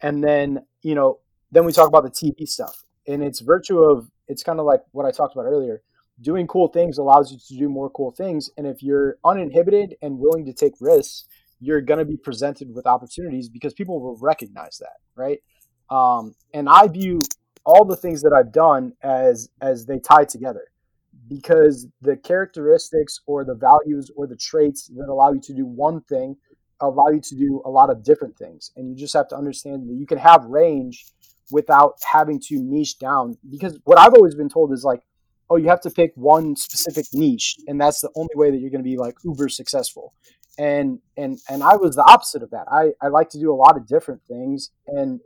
And 0.00 0.22
then, 0.22 0.64
you 0.82 0.94
know, 0.94 1.18
then 1.50 1.64
we 1.64 1.72
talk 1.72 1.88
about 1.88 2.04
the 2.04 2.10
TV 2.10 2.48
stuff. 2.48 2.84
And 3.06 3.22
it's 3.22 3.40
virtue 3.40 3.78
of, 3.78 4.08
it's 4.28 4.42
kind 4.42 4.60
of 4.60 4.66
like 4.66 4.80
what 4.92 5.06
I 5.06 5.10
talked 5.10 5.34
about 5.34 5.46
earlier. 5.46 5.82
Doing 6.20 6.46
cool 6.46 6.68
things 6.68 6.98
allows 6.98 7.32
you 7.32 7.38
to 7.48 7.58
do 7.58 7.68
more 7.68 7.90
cool 7.90 8.12
things. 8.12 8.50
And 8.56 8.66
if 8.66 8.82
you're 8.82 9.16
uninhibited 9.24 9.96
and 10.02 10.18
willing 10.18 10.44
to 10.46 10.52
take 10.52 10.74
risks, 10.80 11.26
you're 11.60 11.80
going 11.80 11.98
to 11.98 12.04
be 12.04 12.16
presented 12.16 12.74
with 12.74 12.86
opportunities 12.86 13.48
because 13.48 13.74
people 13.74 14.00
will 14.00 14.16
recognize 14.20 14.78
that, 14.78 14.98
right? 15.16 15.40
Um, 15.90 16.34
and 16.54 16.68
I 16.68 16.88
view 16.88 17.20
all 17.64 17.84
the 17.84 17.96
things 17.96 18.22
that 18.22 18.32
I've 18.32 18.52
done 18.52 18.92
as 19.02 19.48
as 19.60 19.86
they 19.86 19.98
tie 19.98 20.24
together 20.24 20.71
because 21.34 21.86
the 22.00 22.16
characteristics 22.16 23.20
or 23.26 23.44
the 23.44 23.54
values 23.54 24.10
or 24.16 24.26
the 24.26 24.36
traits 24.36 24.88
that 24.88 25.08
allow 25.08 25.32
you 25.32 25.40
to 25.40 25.54
do 25.54 25.66
one 25.66 26.00
thing 26.02 26.36
allow 26.80 27.08
you 27.08 27.20
to 27.20 27.36
do 27.36 27.62
a 27.64 27.70
lot 27.70 27.90
of 27.90 28.02
different 28.02 28.36
things. 28.36 28.72
And 28.76 28.90
you 28.90 28.96
just 28.96 29.14
have 29.14 29.28
to 29.28 29.36
understand 29.36 29.88
that 29.88 29.94
you 29.94 30.06
can 30.06 30.18
have 30.18 30.44
range 30.44 31.06
without 31.50 31.94
having 32.10 32.40
to 32.48 32.56
niche 32.60 32.98
down. 32.98 33.36
Because 33.48 33.78
what 33.84 33.98
i've 33.98 34.14
always 34.14 34.34
been 34.34 34.48
told 34.48 34.72
is 34.72 34.84
like 34.84 35.02
oh 35.50 35.56
you 35.56 35.68
have 35.68 35.80
to 35.82 35.90
pick 35.90 36.12
one 36.14 36.56
specific 36.56 37.06
niche 37.12 37.56
and 37.66 37.80
that's 37.80 38.00
the 38.00 38.10
only 38.16 38.34
way 38.34 38.50
that 38.50 38.58
you're 38.58 38.70
going 38.70 38.82
to 38.82 38.90
be 38.90 38.96
like 38.96 39.14
uber 39.24 39.48
successful. 39.48 40.12
And 40.58 40.98
and 41.16 41.38
and 41.48 41.62
i 41.62 41.76
was 41.76 41.96
the 41.96 42.04
opposite 42.04 42.42
of 42.42 42.50
that. 42.50 42.66
I 42.70 42.92
i 43.00 43.08
like 43.08 43.30
to 43.30 43.38
do 43.38 43.52
a 43.52 43.56
lot 43.64 43.76
of 43.76 43.86
different 43.86 44.22
things 44.26 44.70
and 44.86 45.20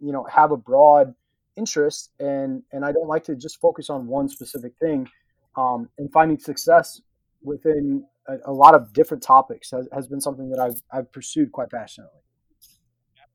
you 0.00 0.12
know 0.12 0.24
have 0.24 0.50
a 0.52 0.56
broad 0.56 1.14
interest 1.56 2.10
and 2.20 2.62
and 2.72 2.84
i 2.84 2.92
don't 2.92 3.08
like 3.08 3.24
to 3.24 3.34
just 3.34 3.60
focus 3.60 3.90
on 3.90 4.06
one 4.06 4.28
specific 4.28 4.72
thing 4.80 5.08
um, 5.58 5.88
and 5.98 6.10
finding 6.12 6.38
success 6.38 7.00
within 7.42 8.04
a, 8.28 8.50
a, 8.50 8.52
lot 8.52 8.74
of 8.74 8.92
different 8.92 9.22
topics 9.22 9.70
has, 9.72 9.88
has 9.92 10.06
been 10.06 10.20
something 10.20 10.50
that 10.50 10.60
I've, 10.60 10.80
I've 10.92 11.12
pursued 11.12 11.50
quite 11.50 11.70
passionately. 11.70 12.20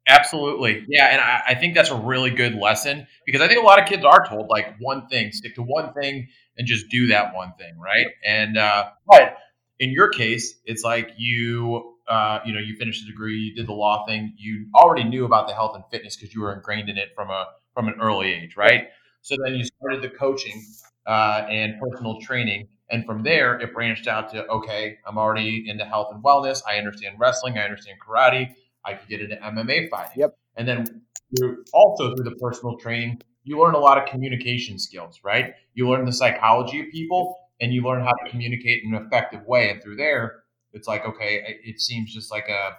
Absolutely. 0.08 0.86
Yeah. 0.88 1.08
And 1.08 1.22
I, 1.22 1.42
I, 1.50 1.56
think 1.56 1.76
that's 1.76 1.90
a 1.90 1.96
really 1.96 2.30
good 2.30 2.56
lesson 2.56 3.08
because 3.26 3.42
I 3.42 3.48
think 3.48 3.62
a 3.62 3.66
lot 3.66 3.82
of 3.82 3.88
kids 3.88 4.04
are 4.04 4.26
told 4.28 4.48
like 4.50 4.76
one 4.80 5.08
thing, 5.08 5.32
stick 5.32 5.56
to 5.56 5.64
one 5.64 5.94
thing 5.94 6.28
and 6.58 6.68
just 6.68 6.90
do 6.90 7.08
that 7.08 7.34
one 7.34 7.54
thing. 7.58 7.78
Right. 7.78 8.08
And, 8.26 8.58
uh, 8.58 8.90
but 9.08 9.38
in 9.80 9.92
your 9.92 10.10
case, 10.10 10.56
it's 10.66 10.84
like 10.84 11.12
you, 11.18 11.96
uh, 12.08 12.40
you 12.46 12.54
know, 12.54 12.60
you 12.60 12.76
finished 12.76 13.04
a 13.04 13.06
degree, 13.06 13.38
you 13.38 13.56
did 13.56 13.68
the 13.68 13.74
law 13.74 14.06
thing, 14.06 14.34
you 14.38 14.68
already 14.76 15.06
knew 15.06 15.26
about 15.26 15.48
the 15.48 15.54
health 15.54 15.76
and 15.76 15.84
fitness 15.90 16.16
because 16.16 16.34
you 16.34 16.42
were 16.42 16.54
ingrained 16.54 16.90
in 16.90 16.98
it 16.98 17.10
from 17.16 17.30
a, 17.30 17.48
from 17.74 17.88
an 17.88 17.96
early 18.02 18.34
age. 18.34 18.56
Right. 18.58 18.88
So 19.22 19.36
then 19.46 19.56
you 19.56 19.64
started 19.64 20.02
the 20.02 20.10
coaching 20.10 20.62
uh, 21.06 21.46
and 21.50 21.80
personal 21.80 22.20
training. 22.22 22.68
And 22.90 23.06
from 23.06 23.24
there, 23.24 23.60
it 23.60 23.74
branched 23.74 24.08
out 24.08 24.32
to 24.34 24.46
okay, 24.48 24.98
I'm 25.08 25.18
already 25.18 25.66
into 25.68 25.86
health 25.86 26.10
and 26.12 26.24
wellness. 26.24 26.62
I 26.68 26.78
understand 26.78 27.16
wrestling. 27.20 27.58
I 27.58 27.64
understand 27.64 27.98
karate. 28.06 28.54
I 28.86 28.94
could 28.94 29.08
get 29.08 29.22
into 29.22 29.36
MMA 29.36 29.90
fighting. 29.90 30.18
Yep. 30.18 30.38
And 30.58 30.68
then 30.68 31.02
through, 31.38 31.64
also 31.74 32.14
through 32.14 32.26
the 32.26 32.36
personal 32.36 32.78
training, 32.78 33.22
you 33.44 33.60
learn 33.60 33.74
a 33.74 33.80
lot 33.80 33.98
of 33.98 34.08
communication 34.08 34.78
skills, 34.78 35.22
right? 35.24 35.54
You 35.74 35.90
learn 35.90 36.06
the 36.06 36.14
psychology 36.14 36.82
of 36.82 36.88
people 36.92 37.38
and 37.60 37.74
you 37.74 37.82
learn 37.82 38.04
how 38.04 38.12
to 38.12 38.30
communicate 38.30 38.84
in 38.84 38.94
an 38.94 39.06
effective 39.06 39.46
way. 39.46 39.70
And 39.70 39.82
through 39.82 39.96
there, 39.96 40.44
it's 40.74 40.88
like, 40.88 41.06
okay, 41.06 41.60
it 41.64 41.80
seems 41.80 42.14
just 42.14 42.32
like 42.32 42.48
a, 42.50 42.72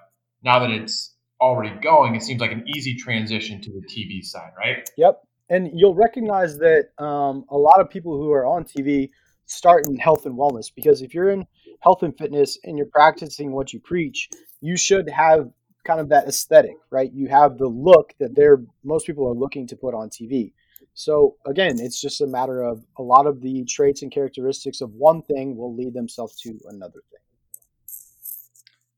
now 0.42 0.58
that 0.60 0.70
it's 0.70 1.14
already 1.40 1.74
going, 1.80 2.14
it 2.14 2.22
seems 2.22 2.40
like 2.40 2.52
an 2.52 2.64
easy 2.76 2.94
transition 2.94 3.60
to 3.62 3.70
the 3.70 3.82
TV 3.86 4.22
side, 4.22 4.52
right? 4.56 4.88
Yep 4.96 5.20
and 5.50 5.70
you'll 5.74 5.94
recognize 5.94 6.58
that 6.58 6.88
um, 6.98 7.44
a 7.50 7.56
lot 7.56 7.80
of 7.80 7.90
people 7.90 8.16
who 8.16 8.32
are 8.32 8.46
on 8.46 8.64
TV 8.64 9.10
start 9.46 9.86
in 9.86 9.96
health 9.96 10.26
and 10.26 10.36
wellness 10.38 10.72
because 10.74 11.02
if 11.02 11.14
you're 11.14 11.30
in 11.30 11.44
health 11.80 12.02
and 12.02 12.16
fitness 12.16 12.58
and 12.64 12.78
you're 12.78 12.86
practicing 12.86 13.52
what 13.52 13.72
you 13.72 13.80
preach, 13.80 14.28
you 14.60 14.76
should 14.76 15.08
have 15.10 15.50
kind 15.84 16.00
of 16.00 16.08
that 16.08 16.26
aesthetic, 16.26 16.76
right? 16.90 17.12
You 17.12 17.28
have 17.28 17.58
the 17.58 17.68
look 17.68 18.14
that 18.18 18.34
they're 18.34 18.62
most 18.82 19.06
people 19.06 19.28
are 19.28 19.34
looking 19.34 19.66
to 19.68 19.76
put 19.76 19.94
on 19.94 20.08
TV. 20.08 20.52
So 20.94 21.36
again, 21.46 21.78
it's 21.78 22.00
just 22.00 22.20
a 22.20 22.26
matter 22.26 22.62
of 22.62 22.84
a 22.98 23.02
lot 23.02 23.26
of 23.26 23.40
the 23.42 23.64
traits 23.64 24.02
and 24.02 24.12
characteristics 24.12 24.80
of 24.80 24.92
one 24.92 25.22
thing 25.22 25.56
will 25.56 25.74
lead 25.74 25.92
themselves 25.92 26.40
to 26.40 26.58
another 26.68 27.00
thing. 27.10 27.20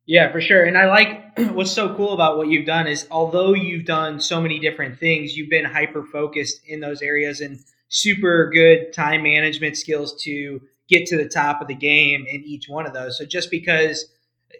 Yeah, 0.06 0.30
for 0.30 0.40
sure. 0.40 0.64
And 0.64 0.78
I 0.78 0.86
like 0.86 1.38
what's 1.52 1.72
so 1.72 1.94
cool 1.96 2.12
about 2.12 2.36
what 2.36 2.48
you've 2.48 2.66
done 2.66 2.86
is 2.86 3.06
although 3.10 3.54
you've 3.54 3.84
done 3.84 4.20
so 4.20 4.40
many 4.40 4.58
different 4.58 4.98
things, 4.98 5.36
you've 5.36 5.50
been 5.50 5.64
hyper 5.64 6.04
focused 6.04 6.60
in 6.66 6.80
those 6.80 7.02
areas 7.02 7.40
and 7.40 7.58
super 7.88 8.50
good 8.52 8.92
time 8.92 9.22
management 9.22 9.76
skills 9.76 10.20
to 10.22 10.60
get 10.88 11.06
to 11.06 11.16
the 11.16 11.28
top 11.28 11.60
of 11.60 11.68
the 11.68 11.74
game 11.74 12.24
in 12.28 12.42
each 12.44 12.68
one 12.68 12.86
of 12.86 12.94
those. 12.94 13.18
So 13.18 13.24
just 13.24 13.50
because 13.50 14.06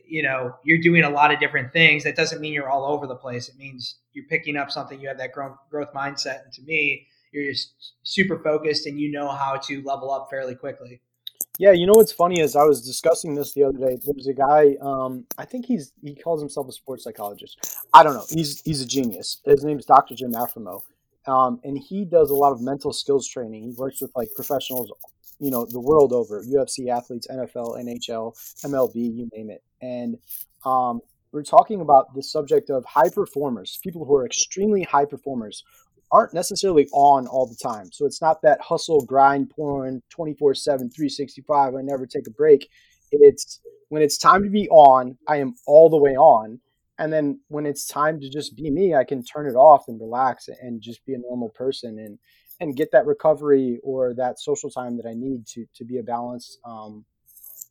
you 0.04 0.22
know 0.22 0.54
you're 0.64 0.80
doing 0.80 1.04
a 1.04 1.10
lot 1.10 1.32
of 1.32 1.38
different 1.38 1.72
things, 1.72 2.02
that 2.04 2.16
doesn't 2.16 2.40
mean 2.40 2.52
you're 2.52 2.68
all 2.68 2.84
over 2.84 3.06
the 3.06 3.14
place. 3.14 3.48
It 3.48 3.56
means 3.56 3.96
you're 4.12 4.26
picking 4.26 4.56
up 4.56 4.70
something. 4.70 5.00
You 5.00 5.08
have 5.08 5.18
that 5.18 5.32
growth 5.32 5.92
mindset, 5.94 6.44
and 6.44 6.52
to 6.54 6.62
me, 6.62 7.06
you're 7.32 7.52
just 7.52 7.92
super 8.02 8.38
focused 8.42 8.86
and 8.86 8.98
you 8.98 9.12
know 9.12 9.28
how 9.28 9.56
to 9.66 9.82
level 9.82 10.10
up 10.10 10.28
fairly 10.28 10.56
quickly. 10.56 11.00
Yeah, 11.58 11.72
you 11.72 11.86
know 11.86 11.94
what's 11.94 12.12
funny 12.12 12.40
is 12.40 12.54
I 12.54 12.64
was 12.64 12.82
discussing 12.82 13.34
this 13.34 13.52
the 13.54 13.64
other 13.64 13.78
day. 13.78 13.98
There's 14.04 14.26
a 14.26 14.34
guy, 14.34 14.76
um, 14.82 15.24
I 15.38 15.46
think 15.46 15.64
he's 15.64 15.92
he 16.02 16.14
calls 16.14 16.40
himself 16.40 16.68
a 16.68 16.72
sports 16.72 17.04
psychologist. 17.04 17.78
I 17.94 18.02
don't 18.02 18.14
know. 18.14 18.26
He's 18.28 18.60
he's 18.62 18.82
a 18.82 18.86
genius. 18.86 19.40
His 19.44 19.64
name's 19.64 19.86
Dr. 19.86 20.14
Jim 20.14 20.32
Afremow, 20.32 20.82
um, 21.26 21.60
and 21.64 21.78
he 21.78 22.04
does 22.04 22.30
a 22.30 22.34
lot 22.34 22.52
of 22.52 22.60
mental 22.60 22.92
skills 22.92 23.26
training. 23.26 23.62
He 23.64 23.70
works 23.70 24.02
with 24.02 24.10
like 24.14 24.28
professionals, 24.34 24.92
you 25.38 25.50
know, 25.50 25.64
the 25.64 25.80
world 25.80 26.12
over, 26.12 26.42
UFC 26.42 26.88
athletes, 26.88 27.26
NFL, 27.30 27.82
NHL, 27.82 28.34
MLB, 28.64 28.94
you 28.94 29.28
name 29.34 29.50
it. 29.50 29.62
And 29.80 30.18
um, 30.64 31.00
we're 31.32 31.42
talking 31.42 31.80
about 31.80 32.14
the 32.14 32.22
subject 32.22 32.70
of 32.70 32.84
high 32.84 33.08
performers, 33.08 33.78
people 33.82 34.04
who 34.04 34.14
are 34.16 34.26
extremely 34.26 34.82
high 34.82 35.04
performers 35.04 35.64
aren't 36.12 36.34
necessarily 36.34 36.88
on 36.92 37.26
all 37.26 37.46
the 37.46 37.56
time. 37.56 37.90
So 37.92 38.06
it's 38.06 38.22
not 38.22 38.42
that 38.42 38.60
hustle, 38.60 39.00
grind, 39.02 39.50
porn, 39.50 40.02
24 40.10 40.54
7, 40.54 40.90
365. 40.90 41.74
I 41.74 41.82
never 41.82 42.06
take 42.06 42.26
a 42.26 42.30
break. 42.30 42.68
It's 43.10 43.60
when 43.88 44.02
it's 44.02 44.18
time 44.18 44.42
to 44.42 44.50
be 44.50 44.68
on, 44.68 45.16
I 45.28 45.36
am 45.36 45.54
all 45.66 45.88
the 45.88 45.96
way 45.96 46.16
on. 46.16 46.60
And 46.98 47.12
then 47.12 47.40
when 47.48 47.66
it's 47.66 47.86
time 47.86 48.20
to 48.20 48.30
just 48.30 48.56
be 48.56 48.70
me, 48.70 48.94
I 48.94 49.04
can 49.04 49.22
turn 49.22 49.46
it 49.46 49.54
off 49.54 49.84
and 49.88 50.00
relax 50.00 50.48
and 50.48 50.80
just 50.80 51.04
be 51.04 51.14
a 51.14 51.18
normal 51.18 51.50
person 51.50 51.98
and 51.98 52.18
and 52.58 52.74
get 52.74 52.90
that 52.92 53.04
recovery 53.04 53.78
or 53.84 54.14
that 54.14 54.40
social 54.40 54.70
time 54.70 54.96
that 54.96 55.06
I 55.06 55.12
need 55.12 55.46
to 55.48 55.66
to 55.74 55.84
be 55.84 55.98
a 55.98 56.02
balanced, 56.02 56.58
um, 56.64 57.04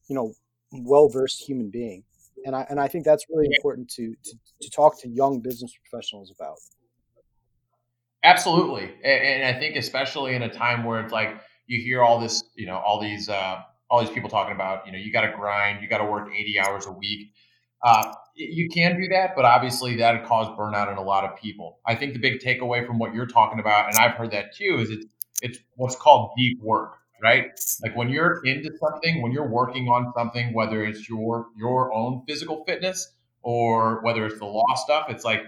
you 0.07 0.15
know, 0.15 0.33
well 0.71 1.09
versed 1.09 1.41
human 1.41 1.71
being. 1.71 2.03
And 2.45 2.55
I 2.55 2.67
and 2.69 2.79
I 2.79 2.87
think 2.87 3.03
that's 3.03 3.25
really 3.29 3.49
important 3.55 3.89
to, 3.91 4.13
to 4.23 4.37
to 4.61 4.69
talk 4.69 5.01
to 5.01 5.09
young 5.09 5.39
business 5.39 5.73
professionals 5.89 6.31
about. 6.31 6.57
Absolutely, 8.23 8.85
and, 9.03 9.43
and, 9.43 9.55
I 9.55 9.59
think 9.59 9.75
especially 9.75 10.33
in 10.33 10.41
a 10.41 10.49
time 10.49 10.83
where 10.83 10.99
it's 10.99 11.13
like 11.13 11.39
you 11.67 11.79
hear 11.81 12.01
all 12.03 12.19
this, 12.19 12.43
you 12.55 12.65
know, 12.65 12.77
all 12.77 12.99
these 12.99 13.29
uh, 13.29 13.61
all 13.89 14.01
these 14.01 14.09
people 14.09 14.29
talking 14.29 14.55
about, 14.55 14.85
you 14.87 14.91
know, 14.91 14.97
you 14.97 15.11
got 15.11 15.21
to 15.21 15.31
grind, 15.35 15.81
you 15.81 15.87
got 15.87 15.99
to 15.99 16.05
work 16.05 16.29
eighty 16.35 16.57
hours 16.59 16.87
a 16.87 16.91
week. 16.91 17.31
Uh, 17.83 18.11
you 18.35 18.67
can 18.69 18.99
do 18.99 19.07
that, 19.09 19.35
but 19.35 19.45
obviously 19.45 19.95
that 19.97 20.19
would 20.19 20.27
cause 20.27 20.47
burnout 20.57 20.91
in 20.91 20.97
a 20.97 21.03
lot 21.03 21.23
of 21.23 21.37
people. 21.39 21.79
I 21.85 21.93
think 21.95 22.13
the 22.13 22.19
big 22.19 22.39
takeaway 22.39 22.85
from 22.85 22.97
what 22.97 23.13
you're 23.13 23.27
talking 23.27 23.59
about, 23.59 23.89
and 23.89 23.97
I've 23.97 24.15
heard 24.15 24.31
that 24.31 24.55
too, 24.55 24.79
is 24.79 24.89
it's 24.89 25.05
it's 25.41 25.59
what's 25.75 25.95
called 25.95 26.31
deep 26.35 26.59
work, 26.61 26.95
right? 27.21 27.47
Like 27.83 27.95
when 27.95 28.09
you're 28.09 28.43
into 28.43 28.71
something, 28.79 29.21
when 29.21 29.31
you're 29.31 29.47
working 29.47 29.87
on 29.87 30.11
something, 30.15 30.51
whether 30.53 30.83
it's 30.83 31.07
your 31.07 31.47
your 31.55 31.93
own 31.93 32.23
physical 32.27 32.63
fitness 32.65 33.11
or 33.43 34.01
whether 34.01 34.25
it's 34.25 34.39
the 34.39 34.45
law 34.45 34.73
stuff, 34.75 35.05
it's 35.09 35.23
like 35.23 35.43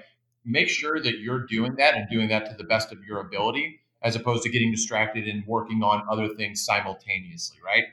make 0.48 0.70
sure 0.70 1.00
that 1.00 1.20
you're 1.20 1.46
doing 1.46 1.76
that 1.76 1.96
and 1.96 2.08
doing 2.10 2.30
that 2.30 2.50
to 2.50 2.56
the 2.58 2.64
best 2.64 2.92
of 2.92 3.04
your 3.04 3.20
ability 3.20 3.80
as 4.02 4.16
opposed 4.16 4.44
to 4.44 4.50
getting 4.50 4.72
distracted 4.72 5.28
and 5.28 5.46
working 5.46 5.84
on 5.84 6.04
other 6.10 6.30
things 6.36 6.64
simultaneously 6.64 7.58
right? 7.64 7.84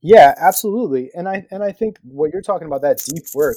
Yeah 0.00 0.34
absolutely. 0.38 1.10
And 1.14 1.28
i 1.28 1.46
and 1.50 1.62
i 1.62 1.72
think 1.72 1.98
what 2.02 2.32
you're 2.32 2.42
talking 2.42 2.66
about 2.66 2.82
that 2.82 3.02
deep 3.04 3.24
work 3.34 3.56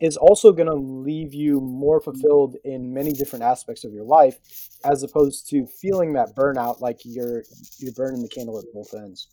is 0.00 0.16
also 0.16 0.52
going 0.52 0.68
to 0.68 0.74
leave 0.74 1.34
you 1.34 1.60
more 1.60 2.00
fulfilled 2.00 2.56
in 2.64 2.92
many 2.92 3.12
different 3.12 3.44
aspects 3.44 3.84
of 3.84 3.92
your 3.92 4.04
life 4.04 4.38
as 4.84 5.02
opposed 5.02 5.48
to 5.50 5.66
feeling 5.66 6.12
that 6.12 6.36
burnout 6.36 6.80
like 6.80 7.00
you're 7.04 7.42
you're 7.78 7.92
burning 7.92 8.22
the 8.22 8.28
candle 8.28 8.58
at 8.58 8.64
both 8.72 8.94
ends. 8.94 9.28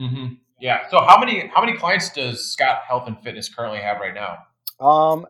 Mm-hmm. 0.00 0.34
yeah. 0.60 0.88
So 0.90 1.00
how 1.00 1.18
many 1.18 1.50
how 1.54 1.64
many 1.64 1.76
clients 1.76 2.10
does 2.10 2.44
scott 2.44 2.82
health 2.86 3.06
and 3.06 3.18
fitness 3.22 3.52
currently 3.52 3.80
have 3.80 4.00
right 4.00 4.14
now? 4.14 4.38
Um, 4.84 5.26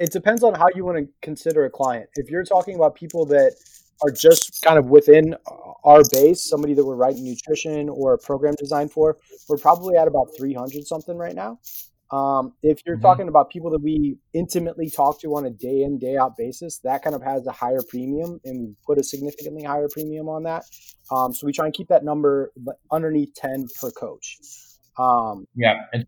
it 0.00 0.10
depends 0.10 0.42
on 0.42 0.54
how 0.54 0.66
you 0.74 0.84
want 0.84 0.96
to 0.96 1.06
consider 1.20 1.66
a 1.66 1.70
client. 1.70 2.08
If 2.16 2.30
you're 2.30 2.42
talking 2.42 2.74
about 2.74 2.94
people 2.94 3.26
that 3.26 3.54
are 4.02 4.10
just 4.10 4.62
kind 4.62 4.78
of 4.78 4.86
within 4.86 5.36
our 5.84 6.00
base, 6.10 6.42
somebody 6.42 6.72
that 6.72 6.84
we're 6.84 6.96
writing 6.96 7.22
nutrition 7.22 7.90
or 7.90 8.14
a 8.14 8.18
program 8.18 8.54
designed 8.58 8.90
for, 8.90 9.18
we're 9.46 9.58
probably 9.58 9.96
at 9.98 10.08
about 10.08 10.28
300 10.38 10.86
something 10.86 11.18
right 11.18 11.34
now. 11.34 11.58
Um, 12.10 12.54
if 12.62 12.80
you're 12.86 12.96
mm-hmm. 12.96 13.02
talking 13.02 13.28
about 13.28 13.50
people 13.50 13.70
that 13.70 13.82
we 13.82 14.16
intimately 14.32 14.88
talk 14.88 15.20
to 15.20 15.36
on 15.36 15.44
a 15.44 15.50
day 15.50 15.82
in 15.82 15.98
day 15.98 16.16
out 16.16 16.34
basis, 16.34 16.78
that 16.78 17.04
kind 17.04 17.14
of 17.14 17.22
has 17.22 17.46
a 17.46 17.52
higher 17.52 17.82
premium, 17.86 18.40
and 18.44 18.68
we 18.68 18.74
put 18.84 18.98
a 18.98 19.04
significantly 19.04 19.62
higher 19.62 19.86
premium 19.92 20.28
on 20.28 20.42
that. 20.44 20.64
Um, 21.12 21.32
so 21.32 21.46
we 21.46 21.52
try 21.52 21.66
and 21.66 21.74
keep 21.74 21.88
that 21.88 22.04
number 22.04 22.52
underneath 22.90 23.34
ten 23.36 23.66
per 23.80 23.92
coach. 23.92 24.38
Um, 24.98 25.46
yeah, 25.54 25.82
and, 25.92 26.04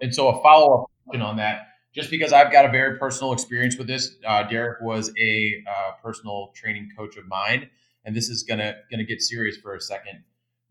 and 0.00 0.12
so 0.12 0.28
a 0.28 0.42
follow 0.42 0.82
up 0.82 0.90
question 1.06 1.22
on 1.22 1.36
that. 1.36 1.73
Just 1.94 2.10
because 2.10 2.32
I've 2.32 2.50
got 2.50 2.64
a 2.64 2.70
very 2.70 2.98
personal 2.98 3.32
experience 3.32 3.76
with 3.78 3.86
this, 3.86 4.16
uh, 4.26 4.44
Derik 4.48 4.82
was 4.82 5.12
a 5.18 5.62
uh, 5.66 5.92
personal 6.02 6.52
training 6.54 6.90
coach 6.96 7.16
of 7.16 7.26
mine, 7.28 7.70
and 8.04 8.16
this 8.16 8.28
is 8.28 8.42
gonna 8.42 8.76
gonna 8.90 9.04
get 9.04 9.22
serious 9.22 9.56
for 9.56 9.74
a 9.74 9.80
second. 9.80 10.24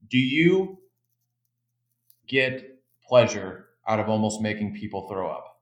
Do 0.09 0.17
you 0.17 0.79
get 2.27 2.79
pleasure 3.07 3.67
out 3.87 3.99
of 3.99 4.09
almost 4.09 4.41
making 4.41 4.75
people 4.75 5.07
throw 5.07 5.29
up. 5.29 5.52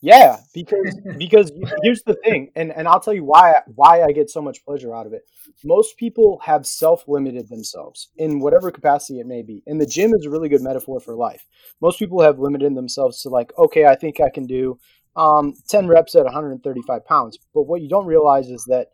Yeah, 0.00 0.38
because 0.54 0.96
because 1.18 1.52
here's 1.82 2.02
the 2.02 2.14
thing, 2.24 2.50
and 2.54 2.72
and 2.72 2.86
I'll 2.86 3.00
tell 3.00 3.14
you 3.14 3.24
why 3.24 3.54
why 3.74 4.02
I 4.02 4.12
get 4.12 4.30
so 4.30 4.40
much 4.40 4.64
pleasure 4.64 4.94
out 4.94 5.06
of 5.06 5.12
it. 5.12 5.22
Most 5.64 5.96
people 5.96 6.40
have 6.44 6.66
self-limited 6.66 7.48
themselves 7.48 8.08
in 8.16 8.40
whatever 8.40 8.70
capacity 8.70 9.18
it 9.18 9.26
may 9.26 9.42
be. 9.42 9.62
And 9.66 9.80
the 9.80 9.86
gym 9.86 10.14
is 10.14 10.24
a 10.24 10.30
really 10.30 10.48
good 10.48 10.62
metaphor 10.62 11.00
for 11.00 11.14
life. 11.14 11.46
Most 11.80 11.98
people 11.98 12.20
have 12.22 12.38
limited 12.38 12.74
themselves 12.74 13.22
to 13.22 13.28
like, 13.28 13.52
okay, 13.58 13.86
I 13.86 13.96
think 13.96 14.20
I 14.20 14.30
can 14.30 14.46
do 14.46 14.78
um, 15.16 15.54
10 15.68 15.88
reps 15.88 16.14
at 16.14 16.24
135 16.24 17.04
pounds. 17.04 17.38
But 17.52 17.62
what 17.62 17.80
you 17.82 17.88
don't 17.88 18.06
realize 18.06 18.50
is 18.50 18.64
that 18.68 18.88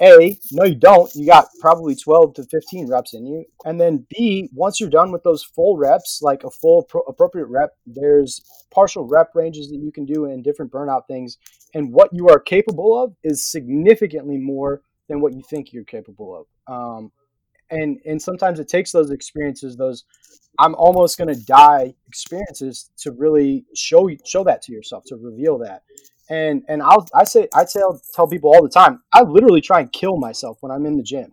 a, 0.00 0.38
no, 0.52 0.64
you 0.64 0.74
don't. 0.74 1.10
You 1.14 1.26
got 1.26 1.48
probably 1.60 1.94
12 1.94 2.34
to 2.34 2.44
15 2.44 2.88
reps 2.88 3.14
in 3.14 3.26
you. 3.26 3.44
And 3.64 3.80
then 3.80 4.06
B, 4.10 4.50
once 4.52 4.78
you're 4.78 4.90
done 4.90 5.10
with 5.10 5.22
those 5.22 5.42
full 5.42 5.76
reps, 5.78 6.20
like 6.22 6.44
a 6.44 6.50
full 6.50 6.82
pro- 6.82 7.00
appropriate 7.02 7.46
rep, 7.46 7.70
there's 7.86 8.42
partial 8.70 9.06
rep 9.06 9.30
ranges 9.34 9.68
that 9.70 9.78
you 9.78 9.90
can 9.90 10.04
do 10.04 10.26
and 10.26 10.44
different 10.44 10.70
burnout 10.70 11.06
things. 11.06 11.38
And 11.74 11.92
what 11.92 12.10
you 12.12 12.28
are 12.28 12.38
capable 12.38 13.02
of 13.02 13.14
is 13.24 13.50
significantly 13.50 14.36
more 14.36 14.82
than 15.08 15.20
what 15.20 15.32
you 15.32 15.42
think 15.48 15.72
you're 15.72 15.84
capable 15.84 16.46
of. 16.68 16.74
Um, 16.74 17.12
and 17.70 17.98
and 18.04 18.20
sometimes 18.20 18.60
it 18.60 18.68
takes 18.68 18.92
those 18.92 19.10
experiences, 19.10 19.76
those 19.76 20.04
I'm 20.58 20.74
almost 20.74 21.18
going 21.18 21.34
to 21.34 21.40
die 21.44 21.94
experiences 22.06 22.90
to 22.98 23.12
really 23.12 23.64
show 23.74 24.08
show 24.24 24.44
that 24.44 24.62
to 24.62 24.72
yourself, 24.72 25.04
to 25.06 25.16
reveal 25.16 25.58
that 25.58 25.82
and 26.28 26.62
and 26.68 26.82
I'll 26.82 27.06
I 27.14 27.24
say 27.24 27.48
I 27.54 27.64
tell 27.64 28.00
tell 28.14 28.26
people 28.26 28.52
all 28.52 28.62
the 28.62 28.68
time 28.68 29.02
I 29.12 29.22
literally 29.22 29.60
try 29.60 29.80
and 29.80 29.92
kill 29.92 30.16
myself 30.16 30.58
when 30.60 30.72
I'm 30.72 30.86
in 30.86 30.96
the 30.96 31.02
gym, 31.02 31.30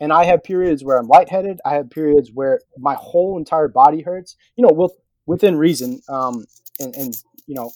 and 0.00 0.12
I 0.12 0.24
have 0.24 0.42
periods 0.42 0.84
where 0.84 0.98
I'm 0.98 1.06
lightheaded. 1.06 1.60
I 1.64 1.74
have 1.74 1.90
periods 1.90 2.30
where 2.32 2.60
my 2.78 2.94
whole 2.94 3.38
entire 3.38 3.68
body 3.68 4.02
hurts. 4.02 4.36
You 4.56 4.66
know, 4.66 4.72
with 4.72 4.92
within 5.26 5.56
reason, 5.56 6.00
um, 6.08 6.44
and 6.80 6.94
and 6.96 7.14
you 7.46 7.54
know, 7.54 7.70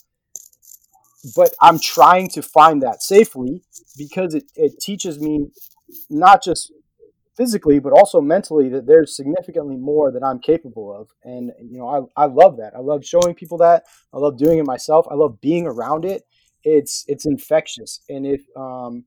but 1.36 1.54
I'm 1.60 1.78
trying 1.78 2.28
to 2.30 2.42
find 2.42 2.82
that 2.82 3.02
safely 3.02 3.62
because 3.96 4.34
it 4.34 4.44
it 4.56 4.80
teaches 4.80 5.20
me 5.20 5.48
not 6.10 6.42
just 6.42 6.72
physically 7.36 7.78
but 7.78 7.92
also 7.92 8.18
mentally 8.18 8.70
that 8.70 8.86
there's 8.86 9.14
significantly 9.14 9.76
more 9.76 10.10
that 10.10 10.24
I'm 10.24 10.40
capable 10.40 10.92
of. 10.92 11.10
And 11.22 11.52
you 11.62 11.78
know 11.78 12.10
I, 12.16 12.24
I 12.24 12.26
love 12.26 12.56
that. 12.56 12.74
I 12.74 12.80
love 12.80 13.04
showing 13.04 13.34
people 13.34 13.58
that. 13.58 13.84
I 14.12 14.18
love 14.18 14.36
doing 14.36 14.58
it 14.58 14.66
myself. 14.66 15.06
I 15.08 15.14
love 15.14 15.40
being 15.40 15.66
around 15.66 16.04
it 16.04 16.24
it's 16.66 17.04
it's 17.06 17.24
infectious. 17.24 18.00
And 18.08 18.26
if 18.26 18.42
um, 18.56 19.04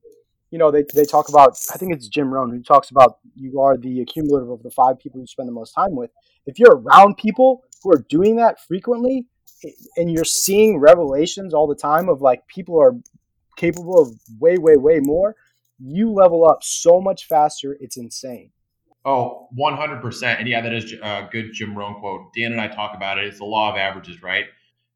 you 0.50 0.58
know, 0.58 0.70
they, 0.70 0.84
they 0.94 1.04
talk 1.04 1.28
about 1.28 1.56
I 1.72 1.76
think 1.76 1.92
it's 1.92 2.08
Jim 2.08 2.32
Rohn 2.32 2.50
who 2.50 2.62
talks 2.62 2.90
about 2.90 3.18
you 3.36 3.60
are 3.60 3.76
the 3.76 4.00
accumulative 4.00 4.50
of 4.50 4.62
the 4.62 4.70
five 4.70 4.98
people 4.98 5.20
you 5.20 5.26
spend 5.26 5.48
the 5.48 5.52
most 5.52 5.72
time 5.72 5.94
with. 5.94 6.10
If 6.46 6.58
you're 6.58 6.76
around 6.76 7.18
people 7.18 7.64
who 7.82 7.92
are 7.92 8.04
doing 8.08 8.36
that 8.36 8.58
frequently 8.66 9.26
and 9.96 10.10
you're 10.10 10.24
seeing 10.24 10.78
revelations 10.78 11.52
all 11.52 11.66
the 11.66 11.74
time 11.74 12.08
of 12.08 12.22
like 12.22 12.46
people 12.48 12.80
are 12.80 12.94
capable 13.56 14.00
of 14.00 14.08
way, 14.40 14.56
way, 14.56 14.76
way 14.76 14.98
more, 15.00 15.36
you 15.78 16.10
level 16.10 16.48
up 16.48 16.62
so 16.62 17.00
much 17.00 17.26
faster. 17.26 17.76
It's 17.78 17.98
insane. 17.98 18.50
Oh, 19.04 19.48
100%. 19.58 20.38
And 20.38 20.48
yeah, 20.48 20.62
that 20.62 20.72
is 20.72 20.92
a 20.92 21.28
good 21.30 21.52
Jim 21.52 21.76
Rohn 21.76 22.00
quote. 22.00 22.32
Dan 22.34 22.52
and 22.52 22.60
I 22.60 22.68
talk 22.68 22.94
about 22.94 23.18
it. 23.18 23.26
It's 23.26 23.38
the 23.38 23.44
law 23.44 23.70
of 23.70 23.76
averages, 23.76 24.22
right? 24.22 24.46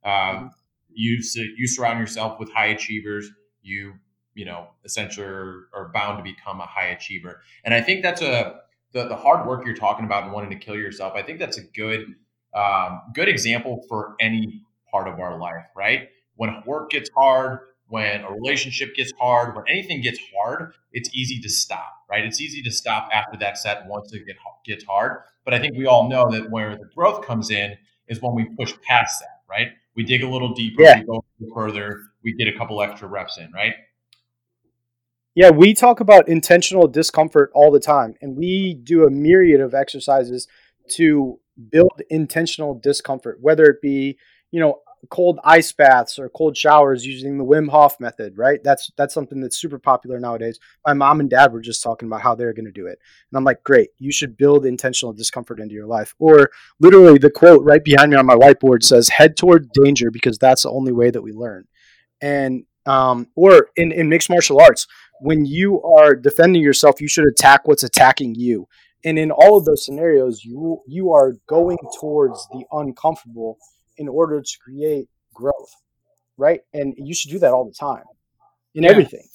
Um, 0.03 0.13
mm-hmm 0.13 0.47
you 0.95 1.23
you 1.57 1.67
surround 1.67 2.01
yourself 2.01 2.39
with 2.39 2.51
high 2.53 2.67
achievers. 2.67 3.31
You 3.63 3.95
you 4.35 4.45
know 4.45 4.69
essentially 4.85 5.27
are, 5.27 5.69
are 5.73 5.91
bound 5.93 6.19
to 6.19 6.25
become 6.25 6.61
a 6.61 6.67
high 6.67 6.89
achiever. 6.89 7.41
And 7.65 7.75
I 7.75 7.81
think 7.81 8.03
that's 8.03 8.23
a 8.23 8.61
the, 8.93 9.09
the 9.09 9.17
hard 9.17 9.47
work 9.47 9.67
you're 9.67 9.75
talking 9.75 10.05
about 10.05 10.25
and 10.25 10.33
wanting 10.33 10.51
to 10.51 10.65
kill 10.65 10.77
yourself. 10.77 11.15
I 11.15 11.23
think 11.23 11.39
that's 11.39 11.59
a 11.59 11.63
good 11.63 12.15
um, 12.55 13.03
good 13.15 13.29
example 13.29 13.85
for 13.89 14.15
any 14.21 14.63
part 14.91 15.09
of 15.09 15.19
our 15.19 15.39
life, 15.39 15.67
right? 15.77 16.09
When 16.37 16.63
work 16.67 16.91
gets 16.91 17.11
hard, 17.17 17.59
when 17.89 18.23
a 18.23 18.31
relationship 18.31 18.95
gets 18.95 19.13
hard, 19.21 19.55
when 19.55 19.65
anything 19.69 20.01
gets 20.01 20.19
hard, 20.35 20.73
it's 20.93 21.11
easy 21.15 21.41
to 21.41 21.49
stop, 21.49 21.93
right? 22.09 22.25
It's 22.25 22.41
easy 22.41 22.63
to 22.63 22.71
stop 22.71 23.09
after 23.13 23.37
that 23.39 23.59
set 23.59 23.87
once 23.87 24.13
it 24.13 24.25
get, 24.27 24.37
gets 24.65 24.85
hard. 24.85 25.19
But 25.45 25.55
I 25.55 25.59
think 25.59 25.77
we 25.77 25.87
all 25.87 26.09
know 26.09 26.31
that 26.31 26.51
where 26.51 26.77
the 26.77 26.89
growth 26.95 27.25
comes 27.27 27.51
in 27.51 27.77
is 28.09 28.23
when 28.23 28.35
we 28.35 28.45
push 28.57 28.73
past 28.83 29.21
that, 29.21 29.43
right? 29.51 29.73
We 29.97 30.05
dig 30.05 30.23
a 30.23 30.29
little 30.29 30.55
deeper, 30.55 30.83
yeah. 30.83 31.01
we 31.01 31.07
go 31.07 31.25
further, 31.55 32.01
we 32.23 32.35
get 32.35 32.49
a 32.49 32.57
couple 32.57 32.83
extra 32.83 33.09
reps 33.09 33.39
in, 33.39 33.51
right? 33.53 33.75
Yeah, 35.35 35.51
we 35.51 35.75
talk 35.75 36.01
about 36.01 36.29
intentional 36.29 36.87
discomfort 36.87 37.51
all 37.55 37.73
the 37.73 37.81
time, 37.81 38.15
and 38.21 38.37
we 38.37 38.75
do 38.75 39.05
a 39.05 39.11
myriad 39.11 39.61
of 39.61 39.75
exercises 39.75 40.47
to 40.91 41.41
build 41.71 42.03
intentional 42.11 42.75
discomfort, 42.75 43.39
whether 43.41 43.65
it 43.65 43.81
be, 43.81 44.17
you 44.51 44.61
know, 44.61 44.81
cold 45.11 45.39
ice 45.45 45.73
baths 45.73 46.19
or 46.19 46.29
cold 46.29 46.57
showers 46.57 47.07
using 47.07 47.39
the 47.39 47.45
Wim 47.45 47.69
Hof 47.69 47.99
method, 48.01 48.37
right? 48.37 48.61
That's 48.63 48.91
that's 48.97 49.15
something 49.15 49.41
that's 49.41 49.59
super 49.59 49.79
popular 49.79 50.21
nowadays. 50.21 50.59
My 50.87 50.93
mom 50.93 51.21
and 51.21 51.31
dad 51.31 51.53
were 51.53 51.61
just 51.61 51.83
talking 51.83 52.09
about 52.09 52.23
how 52.23 52.35
they're 52.35 52.53
going 52.53 52.65
to 52.67 52.73
do 52.73 52.87
it. 52.87 52.99
And 53.31 53.37
I'm 53.37 53.45
like, 53.45 53.63
"Great. 53.65 53.91
You 53.99 54.13
should 54.13 54.37
build 54.37 54.67
intentional 54.67 55.13
discomfort 55.13 55.61
into 55.61 55.75
your 55.75 55.87
life." 55.87 56.15
Or 56.19 56.51
literally 56.81 57.19
the 57.19 57.31
quote 57.31 57.65
right 57.65 57.85
behind 57.85 58.11
me 58.11 58.17
on 58.17 58.27
my 58.27 58.37
whiteboard 58.37 58.83
says, 58.83 59.09
"Head 59.09 59.37
toward 59.37 59.71
danger 59.73 60.11
because 60.11 60.39
that's 60.39 60.63
the 60.63 60.71
only 60.71 60.93
way 60.93 61.11
that 61.11 61.23
we 61.23 61.33
learn." 61.33 61.67
And 62.21 62.65
um, 62.87 63.29
or 63.35 63.69
in, 63.77 63.93
in 63.93 64.09
mixed 64.09 64.31
martial 64.31 64.61
arts, 64.61 64.87
when 65.21 65.45
you 65.45 65.83
are 65.83 66.15
defending 66.15 66.63
yourself, 66.63 67.01
you 67.01 67.09
should 67.09 67.27
attack 67.27 67.67
what's 67.67 67.83
attacking 67.83 68.35
you. 68.35 68.69
And 69.05 69.19
in 69.19 69.31
all 69.31 69.59
of 69.59 69.65
those 69.65 69.85
scenarios, 69.85 70.45
you 70.45 70.81
you 70.87 71.13
are 71.13 71.35
going 71.47 71.79
towards 72.01 72.47
the 72.53 72.65
uncomfortable 72.73 73.59
in 73.97 74.09
order 74.09 74.41
to 74.41 74.59
create 74.63 75.09
growth, 75.33 75.75
right? 76.37 76.61
And 76.73 76.95
you 76.97 77.15
should 77.15 77.31
do 77.31 77.39
that 77.41 77.53
all 77.53 77.65
the 77.65 77.75
time 77.75 78.05
in 78.75 78.85
yeah, 78.85 78.91
everything. 78.91 79.27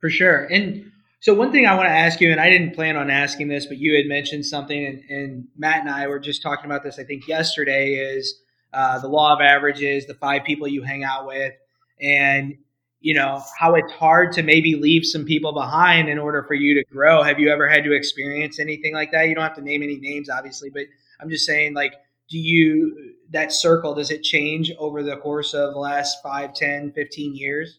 For 0.00 0.10
sure. 0.10 0.44
And 0.44 0.90
so 1.20 1.34
one 1.34 1.52
thing 1.52 1.66
I 1.66 1.74
want 1.76 1.86
to 1.86 1.92
ask 1.92 2.20
you, 2.20 2.32
and 2.32 2.40
I 2.40 2.50
didn't 2.50 2.74
plan 2.74 2.96
on 2.96 3.08
asking 3.08 3.48
this, 3.48 3.66
but 3.66 3.78
you 3.78 3.94
had 3.96 4.06
mentioned 4.06 4.44
something, 4.44 4.84
and, 4.84 5.02
and 5.08 5.44
Matt 5.56 5.80
and 5.80 5.88
I 5.88 6.08
were 6.08 6.18
just 6.18 6.42
talking 6.42 6.66
about 6.66 6.82
this. 6.82 6.98
I 6.98 7.04
think 7.04 7.28
yesterday 7.28 7.94
is 7.94 8.40
uh, 8.72 8.98
the 8.98 9.06
law 9.08 9.32
of 9.32 9.40
averages, 9.40 10.06
the 10.06 10.14
five 10.14 10.42
people 10.44 10.66
you 10.66 10.82
hang 10.82 11.04
out 11.04 11.26
with, 11.26 11.52
and 12.00 12.56
you 13.00 13.14
know 13.14 13.40
how 13.56 13.74
it's 13.74 13.92
hard 13.92 14.32
to 14.32 14.42
maybe 14.42 14.74
leave 14.74 15.04
some 15.04 15.24
people 15.24 15.52
behind 15.52 16.08
in 16.08 16.18
order 16.18 16.42
for 16.42 16.54
you 16.54 16.74
to 16.74 16.84
grow. 16.92 17.22
Have 17.22 17.38
you 17.38 17.50
ever 17.50 17.68
had 17.68 17.84
to 17.84 17.92
experience 17.92 18.58
anything 18.58 18.92
like 18.92 19.12
that? 19.12 19.28
You 19.28 19.34
don't 19.34 19.44
have 19.44 19.54
to 19.56 19.62
name 19.62 19.82
any 19.82 19.96
names, 19.96 20.28
obviously, 20.28 20.70
but 20.70 20.84
I'm 21.20 21.30
just 21.30 21.46
saying, 21.46 21.74
like, 21.74 21.94
do 22.28 22.38
you 22.38 23.11
that 23.32 23.52
circle 23.52 23.94
does 23.94 24.10
it 24.10 24.22
change 24.22 24.72
over 24.78 25.02
the 25.02 25.16
course 25.16 25.54
of 25.54 25.72
the 25.72 25.80
last 25.80 26.22
5 26.22 26.54
10 26.54 26.92
15 26.92 27.34
years? 27.34 27.78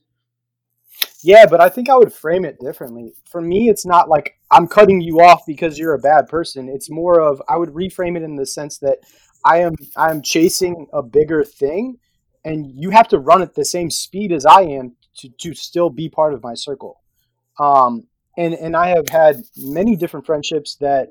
Yeah 1.23 1.45
but 1.45 1.61
i 1.61 1.69
think 1.69 1.89
i 1.89 1.95
would 1.95 2.13
frame 2.13 2.45
it 2.45 2.59
differently. 2.59 3.13
For 3.29 3.41
me 3.41 3.69
it's 3.69 3.85
not 3.85 4.09
like 4.09 4.37
i'm 4.51 4.67
cutting 4.67 5.01
you 5.01 5.21
off 5.21 5.43
because 5.47 5.79
you're 5.79 5.93
a 5.93 5.99
bad 5.99 6.27
person. 6.27 6.69
It's 6.69 6.89
more 6.89 7.21
of 7.21 7.41
i 7.47 7.57
would 7.57 7.69
reframe 7.69 8.17
it 8.17 8.23
in 8.23 8.35
the 8.35 8.45
sense 8.45 8.77
that 8.79 8.99
i 9.45 9.59
am 9.59 9.75
i 9.95 10.09
am 10.09 10.21
chasing 10.21 10.87
a 10.93 11.01
bigger 11.01 11.43
thing 11.43 11.97
and 12.45 12.65
you 12.75 12.89
have 12.89 13.07
to 13.09 13.19
run 13.19 13.41
at 13.41 13.55
the 13.55 13.65
same 13.65 13.89
speed 13.89 14.31
as 14.31 14.45
i 14.45 14.61
am 14.61 14.95
to, 15.17 15.29
to 15.29 15.53
still 15.53 15.89
be 15.89 16.09
part 16.09 16.33
of 16.33 16.43
my 16.43 16.55
circle. 16.55 17.01
Um, 17.59 18.07
and 18.37 18.53
and 18.55 18.75
i 18.75 18.87
have 18.87 19.07
had 19.09 19.43
many 19.57 19.95
different 19.95 20.25
friendships 20.25 20.75
that 20.75 21.09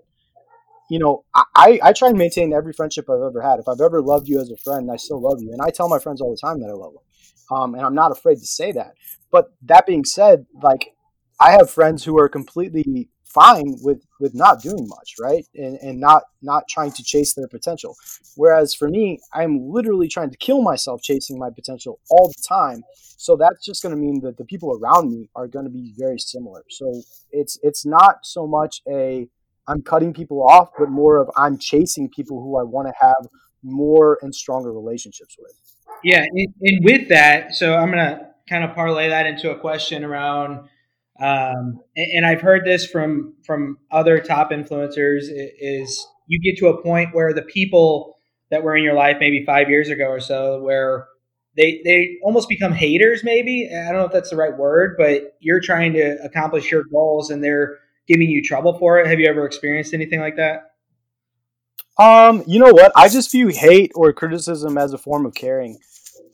you 0.92 0.98
know, 0.98 1.24
I, 1.34 1.80
I 1.82 1.94
try 1.94 2.10
and 2.10 2.18
maintain 2.18 2.52
every 2.52 2.74
friendship 2.74 3.08
I've 3.08 3.22
ever 3.22 3.40
had. 3.40 3.58
If 3.58 3.66
I've 3.66 3.80
ever 3.80 4.02
loved 4.02 4.28
you 4.28 4.38
as 4.40 4.50
a 4.50 4.58
friend, 4.58 4.90
I 4.92 4.96
still 4.96 5.22
love 5.22 5.40
you. 5.40 5.50
And 5.50 5.62
I 5.62 5.70
tell 5.70 5.88
my 5.88 5.98
friends 5.98 6.20
all 6.20 6.30
the 6.30 6.46
time 6.46 6.60
that 6.60 6.68
I 6.68 6.74
love 6.74 6.92
them. 6.92 7.56
Um, 7.56 7.74
and 7.74 7.82
I'm 7.82 7.94
not 7.94 8.12
afraid 8.12 8.34
to 8.34 8.46
say 8.46 8.72
that. 8.72 8.92
But 9.30 9.54
that 9.62 9.86
being 9.86 10.04
said, 10.04 10.44
like, 10.62 10.90
I 11.40 11.52
have 11.52 11.70
friends 11.70 12.04
who 12.04 12.18
are 12.18 12.28
completely 12.28 13.08
fine 13.24 13.76
with, 13.80 14.04
with 14.20 14.34
not 14.34 14.60
doing 14.60 14.86
much, 14.86 15.14
right? 15.18 15.46
And, 15.54 15.78
and 15.78 15.98
not, 15.98 16.24
not 16.42 16.64
trying 16.68 16.92
to 16.92 17.02
chase 17.02 17.32
their 17.32 17.48
potential. 17.48 17.96
Whereas 18.36 18.74
for 18.74 18.90
me, 18.90 19.18
I'm 19.32 19.70
literally 19.70 20.08
trying 20.08 20.28
to 20.28 20.36
kill 20.36 20.60
myself 20.60 21.00
chasing 21.00 21.38
my 21.38 21.48
potential 21.48 22.00
all 22.10 22.28
the 22.28 22.42
time. 22.46 22.82
So 23.16 23.34
that's 23.34 23.64
just 23.64 23.82
going 23.82 23.94
to 23.94 24.00
mean 24.00 24.20
that 24.24 24.36
the 24.36 24.44
people 24.44 24.78
around 24.78 25.10
me 25.10 25.30
are 25.34 25.48
going 25.48 25.64
to 25.64 25.70
be 25.70 25.94
very 25.96 26.18
similar. 26.18 26.64
So 26.68 27.00
it's, 27.30 27.58
it's 27.62 27.86
not 27.86 28.26
so 28.26 28.46
much 28.46 28.82
a, 28.86 29.26
I'm 29.68 29.82
cutting 29.82 30.12
people 30.12 30.44
off, 30.46 30.68
but 30.78 30.90
more 30.90 31.18
of 31.18 31.30
I'm 31.36 31.58
chasing 31.58 32.08
people 32.08 32.40
who 32.40 32.58
I 32.58 32.62
want 32.62 32.88
to 32.88 32.94
have 33.00 33.28
more 33.62 34.18
and 34.22 34.34
stronger 34.34 34.72
relationships 34.72 35.36
with. 35.38 35.52
Yeah, 36.02 36.24
and, 36.24 36.84
with 36.84 37.08
that, 37.10 37.54
so 37.54 37.76
I'm 37.76 37.90
gonna 37.90 38.30
kind 38.48 38.64
of 38.64 38.74
parlay 38.74 39.08
that 39.08 39.26
into 39.26 39.50
a 39.50 39.58
question 39.58 40.04
around 40.04 40.68
um, 41.20 41.80
and, 41.94 42.10
and, 42.14 42.26
I've 42.26 42.40
heard 42.40 42.64
this 42.64 42.86
from 42.86 43.34
from 43.44 43.78
other 43.90 44.18
top 44.18 44.50
influencers 44.50 45.24
is 45.28 46.06
you 46.26 46.40
get 46.40 46.58
to 46.58 46.68
a 46.68 46.82
point 46.82 47.14
where 47.14 47.32
the 47.34 47.42
people 47.42 48.18
that 48.50 48.62
were 48.62 48.74
in 48.76 48.82
your 48.82 48.94
life 48.94 49.18
maybe 49.20 49.44
five 49.44 49.68
years 49.68 49.88
ago 49.88 50.06
or 50.06 50.20
so 50.20 50.60
where 50.62 51.06
they 51.56 51.82
they 51.84 52.16
almost 52.22 52.48
become 52.48 52.72
haters 52.72 53.22
maybe 53.22 53.68
i 53.70 53.90
don't 53.90 54.00
know 54.00 54.06
if 54.06 54.12
that's 54.12 54.30
the 54.30 54.36
right 54.36 54.56
word 54.56 54.94
but 54.96 55.36
you're 55.40 55.60
trying 55.60 55.92
to 55.92 56.16
accomplish 56.24 56.70
your 56.70 56.84
goals 56.90 57.30
and 57.30 57.44
they're 57.44 57.78
giving 58.08 58.28
you 58.28 58.42
trouble 58.42 58.78
for 58.78 58.98
it? 58.98 59.06
Have 59.06 59.20
you 59.20 59.28
ever 59.28 59.46
experienced 59.46 59.94
anything 59.94 60.20
like 60.20 60.36
that? 60.36 60.72
Um 61.98 62.42
you 62.46 62.58
know 62.58 62.72
what? 62.72 62.92
I 62.96 63.08
just 63.08 63.30
view 63.30 63.48
hate 63.48 63.92
or 63.94 64.12
criticism 64.12 64.78
as 64.78 64.92
a 64.92 64.98
form 64.98 65.26
of 65.26 65.34
caring. 65.34 65.78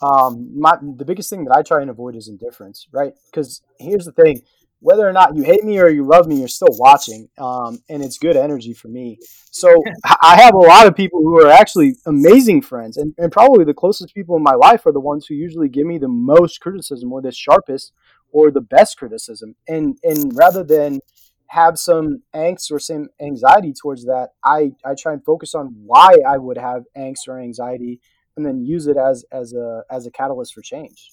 Um 0.01 0.59
my 0.59 0.77
the 0.81 1.05
biggest 1.05 1.31
thing 1.31 1.45
that 1.45 1.57
i 1.57 1.63
try 1.63 1.81
and 1.81 1.91
avoid 1.91 2.17
is 2.17 2.29
indifference 2.29 2.87
right? 2.93 3.13
Because 3.31 3.63
here's 3.79 4.05
the 4.05 4.13
thing. 4.13 4.43
Whether 4.81 5.09
or 5.09 5.13
not 5.13 5.35
you 5.35 5.43
hate 5.43 5.65
me 5.65 5.81
or 5.81 5.89
you 5.89 6.05
love 6.05 6.29
me, 6.29 6.39
you're 6.39 6.47
still 6.47 6.69
watching, 6.71 7.29
um, 7.37 7.83
and 7.89 8.01
it's 8.01 8.17
good 8.17 8.37
energy 8.37 8.73
for 8.73 8.87
me. 8.87 9.19
So 9.51 9.75
I 10.05 10.41
have 10.41 10.55
a 10.55 10.59
lot 10.59 10.87
of 10.87 10.95
people 10.95 11.21
who 11.21 11.45
are 11.45 11.51
actually 11.51 11.97
amazing 12.07 12.63
friends, 12.63 12.97
and, 12.97 13.13
and 13.19 13.33
probably 13.33 13.65
the 13.65 13.75
closest 13.75 14.15
people 14.15 14.37
in 14.37 14.43
my 14.45 14.55
life 14.55 14.87
are 14.87 14.93
the 14.93 15.01
ones 15.01 15.27
who 15.27 15.35
usually 15.35 15.69
give 15.69 15.85
me 15.85 15.99
the 15.99 16.07
most 16.07 16.61
criticism, 16.61 17.13
or 17.13 17.21
the 17.21 17.33
sharpest, 17.33 17.93
or 18.31 18.53
the 18.53 18.61
best 18.61 18.97
criticism. 18.97 19.57
And 19.67 19.99
and 20.05 20.31
rather 20.37 20.63
than 20.63 21.01
have 21.49 21.79
some 21.79 22.23
angst 22.35 22.71
or 22.71 22.79
some 22.79 23.09
anxiety 23.21 23.73
towards 23.73 24.05
that, 24.05 24.31
I 24.45 24.73
I 24.85 24.95
try 24.95 25.13
and 25.13 25.25
focus 25.25 25.55
on 25.55 25.75
why 25.85 26.17
I 26.27 26.39
would 26.39 26.59
have 26.59 26.85
angst 26.97 27.29
or 27.29 27.39
anxiety, 27.39 28.01
and 28.37 28.45
then 28.45 28.65
use 28.65 28.87
it 28.87 28.97
as 28.97 29.25
as 29.33 29.53
a 29.53 29.83
as 29.91 30.07
a 30.07 30.11
catalyst 30.11 30.55
for 30.55 30.63
change. 30.63 31.11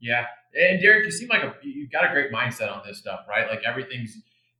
Yeah, 0.00 0.26
and 0.54 0.82
Derik, 0.82 1.04
you 1.04 1.10
seem 1.10 1.28
like 1.28 1.42
a, 1.42 1.54
you've 1.62 1.90
got 1.90 2.04
a 2.04 2.12
great 2.12 2.32
mindset 2.32 2.74
on 2.74 2.82
this 2.86 2.98
stuff, 2.98 3.20
right? 3.28 3.48
Like 3.48 3.62
everything's 3.64 4.16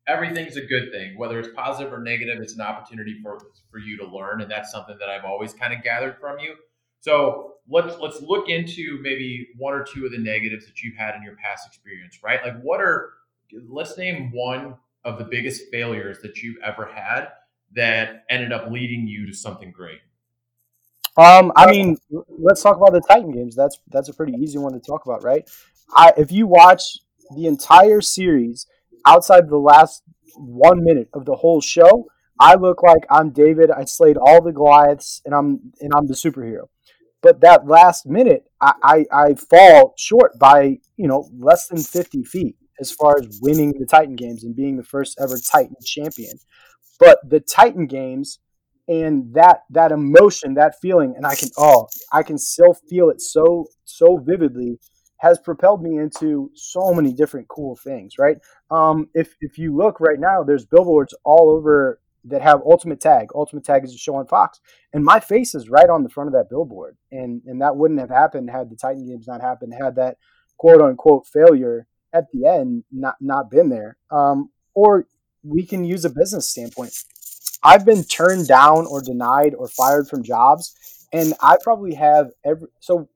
everything's 0.09 0.57
a 0.57 0.64
good 0.64 0.90
thing, 0.92 1.16
whether 1.18 1.38
it's 1.38 1.48
positive 1.55 1.92
or 1.92 1.98
negative. 1.98 2.40
It's 2.40 2.55
an 2.55 2.61
opportunity 2.61 3.18
for 3.22 3.38
for 3.70 3.79
you 3.79 3.96
to 3.98 4.07
learn, 4.07 4.40
and 4.40 4.51
that's 4.51 4.72
something 4.72 4.96
that 4.98 5.09
I've 5.09 5.25
always 5.25 5.53
kind 5.53 5.75
of 5.75 5.83
gathered 5.83 6.16
from 6.18 6.38
you. 6.38 6.55
So 7.01 7.57
let's 7.68 7.98
let's 7.98 8.22
look 8.22 8.48
into 8.48 8.98
maybe 9.03 9.48
one 9.59 9.75
or 9.75 9.85
two 9.85 10.07
of 10.07 10.12
the 10.12 10.18
negatives 10.18 10.64
that 10.66 10.81
you've 10.83 10.96
had 10.96 11.14
in 11.16 11.22
your 11.22 11.37
past 11.37 11.66
experience, 11.66 12.20
right? 12.22 12.40
Like 12.42 12.61
what 12.62 12.81
are 12.81 13.11
let's 13.68 13.98
name 13.98 14.31
one 14.33 14.77
of 15.04 15.18
the 15.18 15.24
biggest 15.24 15.62
failures 15.70 16.18
that 16.22 16.42
you've 16.42 16.56
ever 16.64 16.86
had 16.86 17.28
that 17.74 18.24
ended 18.28 18.52
up 18.52 18.70
leading 18.70 19.06
you 19.06 19.26
to 19.26 19.32
something 19.32 19.72
great. 19.72 20.00
Um, 21.16 21.52
I 21.56 21.70
mean, 21.70 21.98
let's 22.28 22.62
talk 22.62 22.76
about 22.76 22.92
the 22.92 23.00
Titan 23.00 23.32
games. 23.32 23.54
That's 23.54 23.78
that's 23.88 24.08
a 24.08 24.14
pretty 24.14 24.32
easy 24.34 24.58
one 24.58 24.72
to 24.72 24.80
talk 24.80 25.04
about, 25.04 25.22
right? 25.22 25.48
I, 25.94 26.12
if 26.16 26.32
you 26.32 26.46
watch 26.46 26.98
the 27.34 27.46
entire 27.46 28.00
series 28.00 28.66
outside 29.04 29.48
the 29.48 29.58
last 29.58 30.02
one 30.36 30.82
minute 30.82 31.08
of 31.12 31.26
the 31.26 31.34
whole 31.34 31.60
show, 31.60 32.06
I 32.40 32.54
look 32.54 32.82
like 32.82 33.04
I'm 33.10 33.30
David. 33.30 33.70
I 33.70 33.84
slayed 33.84 34.16
all 34.16 34.42
the 34.42 34.52
Goliaths, 34.52 35.20
and 35.26 35.34
I'm 35.34 35.72
and 35.80 35.92
I'm 35.94 36.06
the 36.06 36.14
superhero. 36.14 36.68
But 37.20 37.40
that 37.42 37.68
last 37.68 38.06
minute, 38.06 38.50
I, 38.60 38.72
I, 38.82 39.04
I 39.12 39.34
fall 39.34 39.94
short 39.98 40.38
by 40.38 40.78
you 40.96 41.08
know 41.08 41.28
less 41.36 41.68
than 41.68 41.78
fifty 41.78 42.24
feet 42.24 42.56
as 42.80 42.90
far 42.90 43.18
as 43.18 43.38
winning 43.42 43.74
the 43.78 43.87
Titan 43.87 44.16
games 44.16 44.44
and 44.44 44.56
being 44.56 44.76
the 44.76 44.85
first 44.85 45.18
ever 45.20 45.37
Titan 45.38 45.76
champion. 45.85 46.38
But 46.98 47.18
the 47.28 47.40
Titan 47.40 47.87
games 47.87 48.38
and 48.88 49.32
that 49.35 49.62
that 49.70 49.92
emotion 49.92 50.54
that 50.54 50.74
feeling 50.82 51.14
and 51.16 51.24
i 51.24 51.37
can 51.37 51.48
oh 51.56 51.87
i 52.12 52.20
can 52.20 52.37
still 52.37 52.76
feel 52.90 53.11
it 53.11 53.20
so 53.20 53.64
so 53.85 54.16
vividly 54.16 54.76
has 55.18 55.38
propelled 55.38 55.80
me 55.80 55.98
into 55.98 56.50
so 56.54 56.92
many 56.92 57.12
different 57.12 57.46
cool 57.46 57.76
things 57.76 58.14
right? 58.18 58.38
Um 58.72 59.08
if 59.14 59.37
if 59.40 59.56
you 59.56 59.74
look 59.76 60.00
right 60.00 60.18
now 60.18 60.42
there's 60.42 60.66
billboards 60.66 61.14
all 61.24 61.48
over 61.48 62.00
that 62.24 62.42
have 62.42 62.61
ultimate 62.64 63.00
tag. 63.00 63.28
Ultimate 63.35 63.64
tag 63.64 63.85
is 63.85 63.94
a 63.94 63.98
show 63.98 64.14
on 64.14 64.26
fox. 64.26 64.61
And 64.92 65.04
my 65.04 65.18
face 65.18 65.54
is 65.54 65.68
right 65.68 65.88
on 65.88 66.02
the 66.02 66.08
front 66.08 66.28
of 66.28 66.35
that 66.35 66.50
billboard. 66.50 66.96
And 67.11 67.42
and 67.46 67.61
that 67.62 67.76
wouldn't 67.76 68.00
have 68.00 68.11
happened 68.11 68.50
had 68.50 68.70
the 68.70 68.76
titan 68.76 69.06
games 69.06 69.26
not 69.26 69.40
happened 69.40 69.74
had 69.80 69.96
that 69.96 70.18
quote 70.58 70.80
unquote 70.80 71.26
failure 71.26 71.87
at 72.12 72.25
the 72.33 72.46
end 72.46 72.85
not 72.92 73.16
not 73.20 73.51
been 73.51 73.68
there 73.68 73.96
um 74.11 74.51
or 74.75 75.07
we 75.42 75.64
can 75.66 75.85
use 75.85 76.05
a 76.05 76.11
business 76.11 76.48
standpoint 76.48 76.92
I've 77.62 77.85
been 77.85 78.05
turned 78.05 78.48
down 78.48 78.87
or 78.87 79.01
denied 79.01 79.55
or 79.55 79.68
fired 79.68 80.09
from 80.09 80.22
jobs, 80.22 80.75
and 81.12 81.35
I 81.40 81.57
probably 81.62 81.94
have 81.94 82.31
every. 82.44 82.68
So 82.81 83.09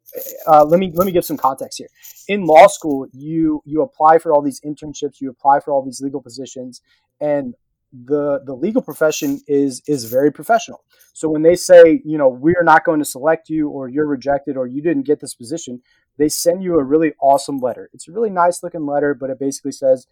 uh, 0.47 0.65
let 0.65 0.79
me 0.79 0.93
let 0.95 1.07
me 1.07 1.13
give 1.13 1.25
some 1.25 1.37
context 1.37 1.79
here. 1.79 1.89
In 2.29 2.47
law 2.47 2.69
school, 2.69 3.09
you 3.13 3.63
you 3.65 3.83
apply 3.83 4.19
for 4.19 4.33
all 4.33 4.43
these 4.43 4.61
internships, 4.61 5.21
you 5.21 5.31
apply 5.31 5.61
for 5.61 5.73
all 5.73 5.85
these 5.85 6.01
legal 6.01 6.23
positions, 6.23 6.81
and 7.21 7.55
the 7.93 8.41
the 8.45 8.55
legal 8.55 8.83
profession 8.83 9.41
is 9.49 9.83
is 9.89 10.05
very 10.05 10.31
professional. 10.31 10.85
So 11.13 11.29
when 11.29 11.43
they 11.43 11.57
say, 11.57 12.03
you 12.05 12.19
know, 12.19 12.29
we're 12.29 12.63
not 12.63 12.85
going 12.85 12.99
to 13.01 13.05
select 13.05 13.49
you 13.49 13.69
or 13.69 13.89
you're 13.89 14.07
rejected 14.07 14.57
or 14.57 14.67
you 14.67 14.83
didn't 14.83 15.05
get 15.05 15.21
this 15.21 15.35
position, 15.35 15.81
they 16.19 16.29
send 16.29 16.63
you 16.63 16.79
a 16.79 16.85
really 16.85 17.13
awesome 17.21 17.59
letter. 17.59 17.91
It's 17.93 18.09
a 18.09 18.13
really 18.13 18.31
nice 18.31 18.63
looking 18.63 18.87
letter, 18.87 19.15
but 19.15 19.31
it 19.31 19.39
basically 19.39 19.73
says 19.73 20.07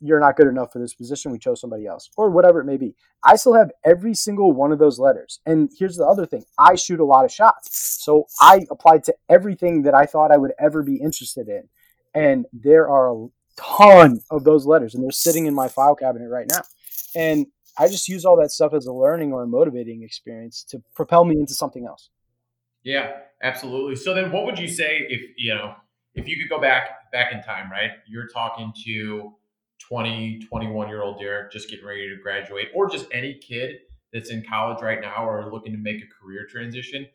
you're 0.00 0.20
not 0.20 0.36
good 0.36 0.46
enough 0.46 0.72
for 0.72 0.78
this 0.78 0.94
position. 0.94 1.32
We 1.32 1.38
chose 1.38 1.60
somebody 1.60 1.86
else, 1.86 2.08
or 2.16 2.30
whatever 2.30 2.60
it 2.60 2.64
may 2.64 2.76
be. 2.76 2.94
I 3.24 3.36
still 3.36 3.54
have 3.54 3.72
every 3.84 4.14
single 4.14 4.52
one 4.52 4.72
of 4.72 4.78
those 4.78 4.98
letters. 4.98 5.40
And 5.44 5.70
here's 5.76 5.96
the 5.96 6.06
other 6.06 6.26
thing 6.26 6.44
I 6.58 6.76
shoot 6.76 7.00
a 7.00 7.04
lot 7.04 7.24
of 7.24 7.32
shots. 7.32 8.00
So 8.02 8.26
I 8.40 8.64
applied 8.70 9.04
to 9.04 9.14
everything 9.28 9.82
that 9.82 9.94
I 9.94 10.06
thought 10.06 10.30
I 10.30 10.36
would 10.36 10.52
ever 10.58 10.82
be 10.82 10.96
interested 10.96 11.48
in. 11.48 11.68
And 12.14 12.46
there 12.52 12.88
are 12.88 13.12
a 13.12 13.26
ton 13.56 14.20
of 14.30 14.44
those 14.44 14.66
letters, 14.66 14.94
and 14.94 15.02
they're 15.02 15.10
sitting 15.10 15.46
in 15.46 15.54
my 15.54 15.68
file 15.68 15.94
cabinet 15.94 16.28
right 16.28 16.48
now. 16.48 16.62
And 17.14 17.46
I 17.78 17.88
just 17.88 18.08
use 18.08 18.24
all 18.24 18.36
that 18.36 18.50
stuff 18.50 18.74
as 18.74 18.86
a 18.86 18.92
learning 18.92 19.32
or 19.32 19.42
a 19.42 19.46
motivating 19.46 20.02
experience 20.02 20.62
to 20.64 20.82
propel 20.94 21.24
me 21.24 21.36
into 21.36 21.54
something 21.54 21.86
else. 21.86 22.10
Yeah, 22.84 23.12
absolutely. 23.42 23.96
So 23.96 24.14
then 24.14 24.32
what 24.32 24.44
would 24.44 24.58
you 24.58 24.68
say 24.68 25.06
if, 25.08 25.22
you 25.36 25.54
know, 25.54 25.74
if 26.14 26.28
you 26.28 26.36
could 26.36 26.48
go 26.48 26.60
back 26.60 27.10
back 27.12 27.32
in 27.32 27.42
time, 27.42 27.70
right? 27.70 27.90
You're 28.06 28.28
talking 28.28 28.72
to 28.84 29.32
20, 29.88 30.40
21 30.48 30.88
year 30.88 31.02
old 31.02 31.20
Derik 31.20 31.50
just 31.50 31.68
getting 31.68 31.84
ready 31.84 32.08
to 32.08 32.16
graduate, 32.22 32.68
or 32.74 32.88
just 32.88 33.06
any 33.12 33.34
kid 33.34 33.76
that's 34.12 34.30
in 34.30 34.44
college 34.44 34.82
right 34.82 35.00
now 35.00 35.26
or 35.26 35.50
looking 35.50 35.72
to 35.72 35.78
make 35.78 36.02
a 36.02 36.06
career 36.06 36.46
transition, 36.48 37.06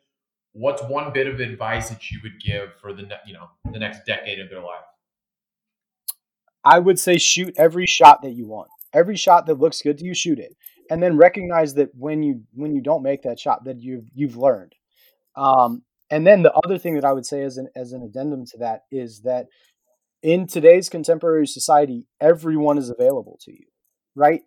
what's 0.53 0.81
one 0.83 1.13
bit 1.13 1.27
of 1.27 1.39
advice 1.39 1.89
that 1.89 2.11
you 2.11 2.19
would 2.23 2.39
give 2.39 2.73
for 2.81 2.93
the 2.93 3.07
you 3.25 3.33
know 3.33 3.49
the 3.71 3.79
next 3.79 4.05
decade 4.05 4.39
of 4.39 4.49
their 4.49 4.61
life? 4.61 4.85
I 6.63 6.79
would 6.79 6.99
say 6.99 7.17
shoot 7.17 7.53
every 7.57 7.85
shot 7.85 8.21
that 8.23 8.31
you 8.31 8.47
want. 8.47 8.69
Every 8.93 9.15
shot 9.15 9.45
that 9.45 9.59
looks 9.59 9.81
good 9.81 9.97
to 9.99 10.05
you, 10.05 10.13
shoot 10.13 10.39
it, 10.39 10.55
and 10.89 11.01
then 11.01 11.17
recognize 11.17 11.75
that 11.75 11.89
when 11.95 12.23
you 12.23 12.43
when 12.53 12.73
you 12.73 12.81
don't 12.81 13.03
make 13.03 13.23
that 13.23 13.39
shot, 13.39 13.65
that 13.65 13.79
you've 13.79 14.05
you've 14.13 14.37
learned. 14.37 14.73
Um, 15.37 15.83
and 16.09 16.25
then 16.25 16.41
the 16.41 16.53
other 16.65 16.77
thing 16.77 16.95
that 16.95 17.05
I 17.05 17.13
would 17.13 17.25
say 17.25 17.43
as 17.43 17.57
an 17.57 17.67
as 17.75 17.91
an 17.91 18.01
addendum 18.01 18.45
to 18.47 18.57
that 18.59 18.81
is 18.91 19.21
that 19.21 19.47
in 20.23 20.47
today's 20.47 20.89
contemporary 20.89 21.47
society, 21.47 22.07
everyone 22.19 22.77
is 22.77 22.89
available 22.89 23.39
to 23.43 23.51
you, 23.51 23.65
right? 24.15 24.41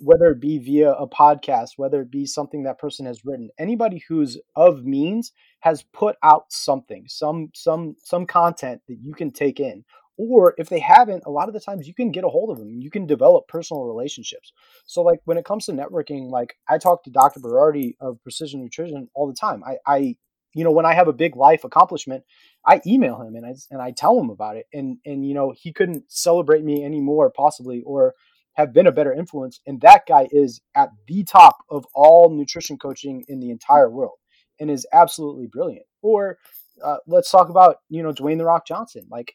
Whether 0.00 0.26
it 0.26 0.40
be 0.40 0.58
via 0.58 0.92
a 0.92 1.08
podcast, 1.08 1.70
whether 1.76 2.00
it 2.00 2.10
be 2.10 2.26
something 2.26 2.62
that 2.62 2.78
person 2.78 3.06
has 3.06 3.24
written, 3.24 3.50
anybody 3.58 4.02
who's 4.08 4.38
of 4.56 4.84
means 4.84 5.32
has 5.60 5.84
put 5.92 6.16
out 6.22 6.44
something, 6.50 7.04
some 7.08 7.50
some 7.54 7.94
some 8.02 8.26
content 8.26 8.82
that 8.88 8.98
you 9.00 9.14
can 9.14 9.30
take 9.30 9.60
in. 9.60 9.84
Or 10.22 10.54
if 10.58 10.68
they 10.68 10.80
haven't, 10.80 11.22
a 11.24 11.30
lot 11.30 11.48
of 11.48 11.54
the 11.54 11.60
times 11.60 11.88
you 11.88 11.94
can 11.94 12.10
get 12.10 12.24
a 12.24 12.28
hold 12.28 12.50
of 12.50 12.58
them. 12.58 12.78
You 12.78 12.90
can 12.90 13.06
develop 13.06 13.48
personal 13.48 13.84
relationships. 13.84 14.52
So, 14.84 15.00
like 15.00 15.20
when 15.24 15.38
it 15.38 15.46
comes 15.46 15.64
to 15.66 15.72
networking, 15.72 16.30
like 16.30 16.56
I 16.68 16.76
talk 16.76 17.04
to 17.04 17.10
Dr. 17.10 17.40
Berardi 17.40 17.94
of 18.00 18.22
Precision 18.22 18.60
Nutrition 18.60 19.08
all 19.14 19.26
the 19.26 19.34
time. 19.34 19.64
I, 19.64 19.76
I 19.86 20.16
you 20.52 20.64
know, 20.64 20.72
when 20.72 20.84
I 20.84 20.92
have 20.92 21.08
a 21.08 21.12
big 21.14 21.36
life 21.36 21.64
accomplishment, 21.64 22.24
I 22.66 22.82
email 22.86 23.22
him 23.22 23.34
and 23.34 23.46
I 23.46 23.54
and 23.70 23.80
I 23.80 23.92
tell 23.92 24.18
him 24.20 24.28
about 24.28 24.56
it. 24.56 24.66
And 24.74 24.98
and 25.06 25.26
you 25.26 25.32
know, 25.32 25.54
he 25.56 25.72
couldn't 25.72 26.12
celebrate 26.12 26.64
me 26.64 26.84
anymore, 26.84 27.32
possibly, 27.34 27.82
or 27.86 28.14
have 28.54 28.74
been 28.74 28.86
a 28.86 28.92
better 28.92 29.14
influence. 29.14 29.60
And 29.66 29.80
that 29.80 30.02
guy 30.06 30.28
is 30.30 30.60
at 30.74 30.90
the 31.06 31.24
top 31.24 31.56
of 31.70 31.86
all 31.94 32.28
nutrition 32.30 32.76
coaching 32.76 33.24
in 33.26 33.40
the 33.40 33.50
entire 33.50 33.88
world, 33.88 34.18
and 34.58 34.70
is 34.70 34.86
absolutely 34.92 35.46
brilliant. 35.46 35.86
Or 36.02 36.36
uh, 36.84 36.96
let's 37.06 37.30
talk 37.30 37.48
about 37.48 37.76
you 37.88 38.02
know 38.02 38.12
Dwayne 38.12 38.36
the 38.36 38.44
Rock 38.44 38.66
Johnson. 38.66 39.06
Like 39.10 39.34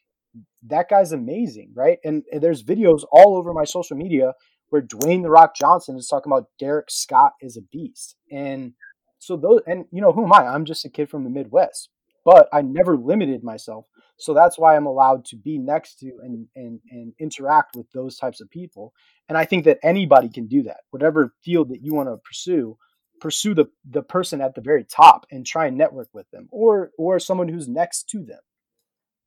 that 0.66 0.88
guy's 0.88 1.12
amazing, 1.12 1.72
right? 1.74 1.98
And, 2.04 2.24
and 2.32 2.42
there's 2.42 2.62
videos 2.62 3.04
all 3.10 3.36
over 3.36 3.52
my 3.52 3.64
social 3.64 3.96
media 3.96 4.34
where 4.70 4.82
Dwayne 4.82 5.22
the 5.22 5.30
Rock 5.30 5.54
Johnson 5.54 5.96
is 5.96 6.08
talking 6.08 6.32
about 6.32 6.48
Derik 6.60 6.90
Scott 6.90 7.32
is 7.40 7.56
a 7.56 7.62
beast, 7.62 8.16
and 8.30 8.72
so 9.18 9.36
those, 9.36 9.60
and 9.66 9.86
you 9.90 10.00
know, 10.00 10.12
who 10.12 10.24
am 10.24 10.32
I? 10.32 10.46
I'm 10.46 10.64
just 10.64 10.84
a 10.84 10.90
kid 10.90 11.08
from 11.08 11.24
the 11.24 11.30
Midwest, 11.30 11.88
but 12.24 12.48
I 12.52 12.62
never 12.62 12.96
limited 12.96 13.42
myself. 13.42 13.86
So 14.18 14.32
that's 14.32 14.58
why 14.58 14.76
I'm 14.76 14.86
allowed 14.86 15.24
to 15.26 15.36
be 15.36 15.58
next 15.58 15.98
to 16.00 16.12
and 16.22 16.46
and 16.56 16.80
and 16.90 17.12
interact 17.18 17.76
with 17.76 17.90
those 17.92 18.16
types 18.16 18.40
of 18.40 18.50
people. 18.50 18.92
And 19.28 19.36
I 19.36 19.44
think 19.44 19.64
that 19.64 19.78
anybody 19.82 20.28
can 20.28 20.46
do 20.46 20.62
that. 20.64 20.80
Whatever 20.90 21.34
field 21.44 21.68
that 21.70 21.82
you 21.82 21.94
want 21.94 22.08
to 22.08 22.16
pursue, 22.18 22.76
pursue 23.20 23.54
the 23.54 23.66
the 23.88 24.02
person 24.02 24.40
at 24.40 24.54
the 24.54 24.60
very 24.60 24.84
top 24.84 25.26
and 25.30 25.44
try 25.44 25.66
and 25.66 25.76
network 25.76 26.08
with 26.12 26.30
them 26.30 26.48
or 26.50 26.90
or 26.98 27.18
someone 27.18 27.48
who's 27.48 27.68
next 27.68 28.08
to 28.10 28.24
them. 28.24 28.40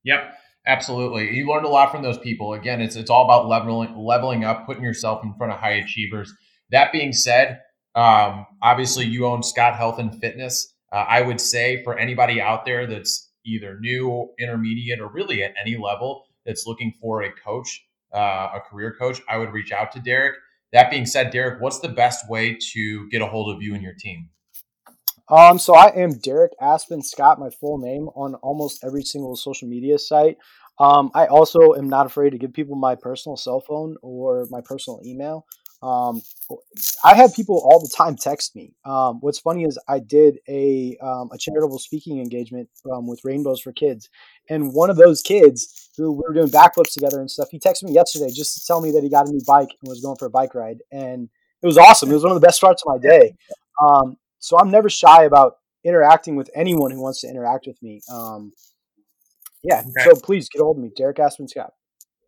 Yep. 0.04 0.34
Absolutely. 0.68 1.36
You 1.36 1.48
learned 1.48 1.66
a 1.66 1.70
lot 1.70 1.92
from 1.92 2.04
those 2.04 2.18
people. 2.18 2.54
Again, 2.54 2.82
it's 2.82 2.96
it's 2.96 3.10
all 3.10 3.26
about 3.26 3.48
leveling 3.48 3.96
leveling 3.98 4.44
up, 4.44 4.66
putting 4.66 4.84
yourself 4.84 5.24
in 5.24 5.34
front 5.36 5.54
of 5.54 5.60
high 5.60 5.72
achievers. 5.72 6.34
That 6.72 6.92
being 6.92 7.14
said, 7.14 7.62
um, 7.96 8.46
obviously 8.62 9.06
you 9.06 9.26
own 9.26 9.42
Scott 9.42 9.76
Health 9.76 10.00
and 10.00 10.14
Fitness. 10.20 10.74
Uh, 10.92 11.06
I 11.08 11.22
would 11.22 11.42
say 11.42 11.84
for 11.84 11.98
anybody 11.98 12.42
out 12.42 12.66
there 12.66 12.86
that's 12.86 13.30
either 13.46 13.80
new, 13.80 14.30
intermediate, 14.40 15.00
or 15.00 15.08
really 15.08 15.44
at 15.44 15.54
any 15.60 15.78
level 15.78 16.26
that's 16.46 16.68
looking 16.68 16.94
for 17.02 17.24
a 17.24 17.32
coach, 17.32 17.84
uh, 18.14 18.50
a 18.56 18.60
career 18.70 18.96
coach, 19.00 19.22
I 19.28 19.38
would 19.38 19.52
reach 19.52 19.72
out 19.72 19.92
to 19.94 20.00
Derik. 20.00 20.34
That 20.74 20.92
being 20.92 21.06
said, 21.06 21.32
Derik, 21.32 21.62
what's 21.62 21.80
the 21.80 21.90
best 21.90 22.30
way 22.30 22.58
to 22.74 23.10
get 23.10 23.22
a 23.22 23.28
hold 23.28 23.56
of 23.56 23.62
you 23.64 23.74
and 23.74 23.82
your 23.82 23.94
team? 23.94 24.30
Um, 25.30 25.60
so 25.60 25.76
I 25.76 25.88
am 25.96 26.14
Derik 26.14 26.54
Aspen 26.60 27.04
Scott, 27.04 27.40
my 27.40 27.50
full 27.50 27.78
name 27.78 28.10
on 28.16 28.36
almost 28.36 28.84
every 28.84 29.04
single 29.04 29.36
social 29.36 29.68
media 29.68 30.00
site. 30.00 30.38
Um, 30.80 31.12
I 31.14 31.28
also 31.28 31.74
am 31.76 31.88
not 31.88 32.06
afraid 32.06 32.32
to 32.32 32.38
give 32.38 32.54
people 32.54 32.76
my 32.76 32.96
personal 32.96 33.38
cell 33.38 33.62
phone 33.62 33.96
or 34.02 34.48
my 34.50 34.62
personal 34.62 35.02
email. 35.06 35.46
Um, 35.84 36.22
I 37.06 37.14
have 37.14 37.34
people 37.34 37.62
all 37.64 37.80
the 37.80 37.94
time 37.96 38.16
text 38.16 38.56
me. 38.56 38.74
Um, 38.86 39.20
what's 39.22 39.40
funny 39.40 39.64
is 39.64 39.80
I 39.88 40.00
did 40.00 40.40
a 40.50 40.98
um, 41.02 41.30
a 41.32 41.38
charitable 41.38 41.80
speaking 41.80 42.20
engagement 42.20 42.68
um, 42.92 43.08
with 43.08 43.22
Rainbows 43.24 43.62
for 43.62 43.72
Kids, 43.72 44.10
and 44.50 44.74
one 44.74 44.90
of 44.90 44.98
those 44.98 45.22
kids 45.22 45.90
who 45.96 46.12
we 46.12 46.24
were 46.28 46.34
doing 46.34 46.50
backflips 46.50 46.94
together 46.94 47.22
and 47.22 47.32
stuff, 47.32 47.48
he 47.52 47.60
texted 47.60 47.84
me 47.84 47.94
yesterday 47.94 48.30
just 48.34 48.56
to 48.56 48.66
tell 48.66 48.82
me 48.82 48.92
that 48.92 49.04
he 49.04 49.10
got 49.10 49.28
a 49.28 49.32
new 49.32 49.42
bike 49.48 49.70
and 49.82 49.90
was 49.90 50.02
going 50.02 50.18
for 50.18 50.26
a 50.26 50.30
bike 50.30 50.54
ride, 50.54 50.80
and 50.92 51.30
it 51.62 51.68
was 51.68 51.78
awesome. 51.78 52.10
It 52.10 52.16
was 52.16 52.24
one 52.24 52.34
of 52.34 52.42
the 52.42 52.46
best 52.46 52.58
starts 52.58 52.84
of 52.86 53.00
my 53.02 53.10
day. 53.10 53.36
So 54.40 54.58
I'm 54.58 54.72
never 54.72 54.90
shy 54.90 55.24
about 55.24 55.58
interacting 55.84 56.36
with 56.36 56.50
anyone 56.56 56.92
who 56.92 57.02
wants 57.02 57.22
to 57.22 57.28
interact 57.28 57.68
with 57.68 57.82
me. 57.82 58.02
Um, 58.12 58.54
yeah, 59.64 59.80
okay. 59.82 60.10
so 60.10 60.20
please 60.22 60.50
get 60.50 60.62
a 60.62 60.64
hold 60.64 60.78
of 60.78 60.84
me, 60.84 60.92
Derik 60.98 61.20
Aspen 61.20 61.48
Scott. 61.48 61.74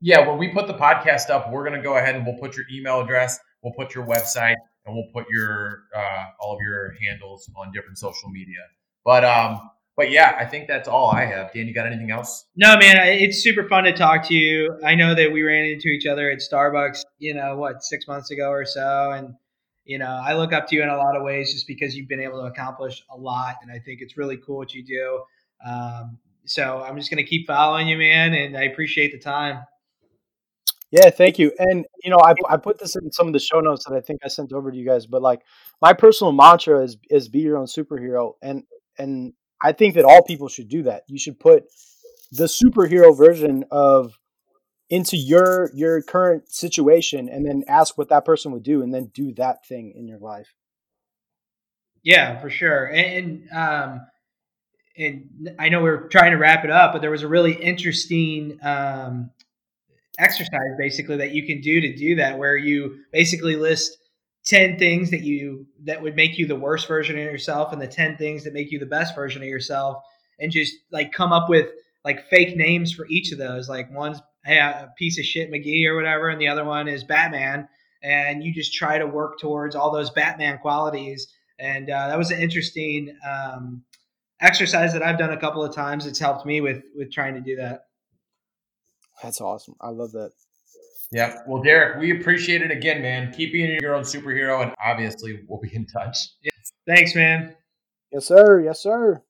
Yeah, 0.01 0.27
when 0.27 0.37
we 0.37 0.49
put 0.49 0.67
the 0.67 0.73
podcast 0.73 1.29
up, 1.29 1.51
we're 1.51 1.63
going 1.63 1.79
to 1.79 1.83
go 1.83 1.97
ahead 1.97 2.15
and 2.15 2.25
we'll 2.25 2.37
put 2.37 2.57
your 2.57 2.65
email 2.71 3.01
address, 3.01 3.39
we'll 3.61 3.73
put 3.73 3.93
your 3.93 4.05
website, 4.05 4.55
and 4.85 4.95
we'll 4.95 5.07
put 5.13 5.25
your 5.29 5.83
uh, 5.95 6.25
all 6.39 6.55
of 6.55 6.61
your 6.61 6.95
handles 7.01 7.49
on 7.55 7.71
different 7.71 7.97
social 7.97 8.29
media. 8.29 8.59
But 9.05 9.23
um, 9.23 9.69
but 9.95 10.09
yeah, 10.09 10.35
I 10.37 10.45
think 10.45 10.67
that's 10.67 10.87
all 10.87 11.11
I 11.11 11.25
have. 11.25 11.53
Dan, 11.53 11.67
you 11.67 11.73
got 11.73 11.85
anything 11.85 12.11
else? 12.11 12.45
No, 12.55 12.77
man, 12.77 12.97
it's 13.07 13.43
super 13.43 13.67
fun 13.67 13.83
to 13.83 13.93
talk 13.93 14.27
to 14.29 14.33
you. 14.33 14.79
I 14.83 14.95
know 14.95 15.13
that 15.13 15.31
we 15.31 15.43
ran 15.43 15.65
into 15.65 15.89
each 15.89 16.07
other 16.07 16.31
at 16.31 16.39
Starbucks, 16.39 17.03
you 17.19 17.33
know, 17.33 17.57
what 17.57 17.83
six 17.83 18.07
months 18.07 18.31
ago 18.31 18.49
or 18.49 18.65
so, 18.65 19.11
and 19.11 19.35
you 19.85 19.97
know, 19.97 20.21
I 20.23 20.33
look 20.35 20.53
up 20.53 20.67
to 20.67 20.75
you 20.75 20.83
in 20.83 20.89
a 20.89 20.97
lot 20.97 21.15
of 21.15 21.23
ways 21.23 21.51
just 21.53 21.67
because 21.67 21.95
you've 21.95 22.07
been 22.07 22.21
able 22.21 22.41
to 22.41 22.47
accomplish 22.47 23.03
a 23.09 23.17
lot, 23.17 23.55
and 23.61 23.71
I 23.71 23.79
think 23.79 24.01
it's 24.01 24.17
really 24.17 24.37
cool 24.37 24.57
what 24.57 24.73
you 24.73 24.83
do. 24.83 25.23
Um, 25.67 26.17
so 26.45 26.83
I'm 26.83 26.97
just 26.97 27.09
going 27.09 27.23
to 27.23 27.29
keep 27.29 27.47
following 27.47 27.87
you, 27.87 27.97
man, 27.97 28.33
and 28.33 28.57
I 28.57 28.63
appreciate 28.63 29.11
the 29.11 29.19
time. 29.19 29.63
Yeah, 30.91 31.09
thank 31.09 31.39
you. 31.39 31.53
And 31.57 31.85
you 32.03 32.11
know, 32.11 32.19
I, 32.21 32.33
I 32.49 32.57
put 32.57 32.77
this 32.77 32.95
in 32.95 33.11
some 33.11 33.27
of 33.27 33.33
the 33.33 33.39
show 33.39 33.61
notes 33.61 33.85
that 33.85 33.95
I 33.95 34.01
think 34.01 34.19
I 34.23 34.27
sent 34.27 34.51
over 34.51 34.71
to 34.71 34.77
you 34.77 34.85
guys. 34.85 35.05
But 35.05 35.21
like, 35.21 35.41
my 35.81 35.93
personal 35.93 36.33
mantra 36.33 36.83
is 36.83 36.97
is 37.09 37.29
be 37.29 37.39
your 37.39 37.57
own 37.57 37.65
superhero, 37.65 38.33
and 38.41 38.63
and 38.97 39.33
I 39.63 39.71
think 39.71 39.95
that 39.95 40.05
all 40.05 40.21
people 40.21 40.49
should 40.49 40.67
do 40.67 40.83
that. 40.83 41.03
You 41.07 41.17
should 41.17 41.39
put 41.39 41.63
the 42.31 42.45
superhero 42.45 43.17
version 43.17 43.63
of 43.71 44.17
into 44.91 45.15
your 45.15 45.71
your 45.73 46.01
current 46.01 46.51
situation, 46.51 47.29
and 47.29 47.47
then 47.47 47.63
ask 47.67 47.97
what 47.97 48.09
that 48.09 48.25
person 48.25 48.51
would 48.51 48.61
do, 48.61 48.83
and 48.83 48.93
then 48.93 49.05
do 49.05 49.33
that 49.35 49.65
thing 49.65 49.93
in 49.95 50.05
your 50.05 50.19
life. 50.19 50.53
Yeah, 52.03 52.39
for 52.41 52.49
sure. 52.49 52.85
And, 52.85 53.47
and 53.51 53.51
um, 53.51 54.01
and 54.97 55.55
I 55.57 55.69
know 55.69 55.81
we're 55.81 56.09
trying 56.09 56.31
to 56.31 56.37
wrap 56.37 56.65
it 56.65 56.71
up, 56.71 56.91
but 56.91 57.01
there 57.01 57.09
was 57.09 57.23
a 57.23 57.27
really 57.27 57.53
interesting 57.53 58.59
um, 58.61 59.31
exercise 60.19 60.75
basically 60.77 61.17
that 61.17 61.31
you 61.31 61.47
can 61.47 61.61
do 61.61 61.79
to 61.79 61.95
do 61.95 62.15
that, 62.17 62.37
where 62.37 62.57
you 62.57 62.97
basically 63.13 63.55
list 63.55 63.97
10 64.45 64.77
things 64.77 65.11
that 65.11 65.21
you 65.21 65.67
that 65.85 66.01
would 66.01 66.17
make 66.17 66.37
you 66.37 66.47
the 66.47 66.55
worst 66.55 66.87
version 66.87 67.17
of 67.17 67.23
yourself 67.23 67.71
and 67.71 67.81
the 67.81 67.87
10 67.87 68.17
things 68.17 68.43
that 68.43 68.53
make 68.53 68.71
you 68.73 68.79
the 68.79 68.85
best 68.85 69.15
version 69.15 69.41
of 69.41 69.47
yourself 69.47 70.03
and 70.39 70.51
just 70.51 70.73
like 70.91 71.11
come 71.11 71.31
up 71.31 71.47
with 71.47 71.67
like 72.03 72.27
fake 72.27 72.57
names 72.57 72.91
for 72.91 73.05
each 73.07 73.31
of 73.31 73.37
those 73.37 73.69
like 73.69 73.91
one's 73.93 74.19
hey, 74.45 74.57
a 74.57 74.91
piece 74.97 75.19
of 75.19 75.25
shit 75.25 75.51
mcgee 75.51 75.85
or 75.85 75.95
whatever 75.95 76.29
and 76.29 76.41
the 76.41 76.47
other 76.47 76.65
one 76.65 76.87
is 76.87 77.03
batman 77.03 77.67
and 78.03 78.43
you 78.43 78.53
just 78.53 78.73
try 78.73 78.97
to 78.97 79.05
work 79.05 79.39
towards 79.39 79.75
all 79.75 79.91
those 79.91 80.09
batman 80.09 80.57
qualities 80.57 81.27
and 81.59 81.89
uh, 81.89 82.07
that 82.07 82.17
was 82.17 82.31
an 82.31 82.39
interesting 82.39 83.15
um, 83.27 83.83
exercise 84.39 84.93
that 84.93 85.03
i've 85.03 85.17
done 85.17 85.31
a 85.31 85.37
couple 85.37 85.63
of 85.63 85.73
times 85.73 86.05
it's 86.05 86.19
helped 86.19 86.45
me 86.45 86.61
with 86.61 86.83
with 86.95 87.11
trying 87.11 87.33
to 87.33 87.41
do 87.41 87.55
that 87.55 87.85
that's 89.21 89.39
awesome. 89.39 89.75
I 89.79 89.89
love 89.89 90.11
that. 90.13 90.31
Yeah. 91.11 91.41
Well, 91.45 91.61
Derik, 91.61 91.99
we 91.99 92.19
appreciate 92.19 92.61
it 92.61 92.71
again, 92.71 93.01
man. 93.01 93.31
Keep 93.33 93.53
being 93.53 93.79
your 93.81 93.95
own 93.95 94.03
superhero, 94.03 94.63
and 94.63 94.73
obviously, 94.83 95.41
we'll 95.47 95.59
be 95.59 95.73
in 95.75 95.85
touch. 95.85 96.17
Yeah. 96.41 96.51
Thanks, 96.87 97.15
man. 97.15 97.55
Yes, 98.11 98.25
sir. 98.25 98.61
Yes, 98.61 98.81
sir. 98.81 99.21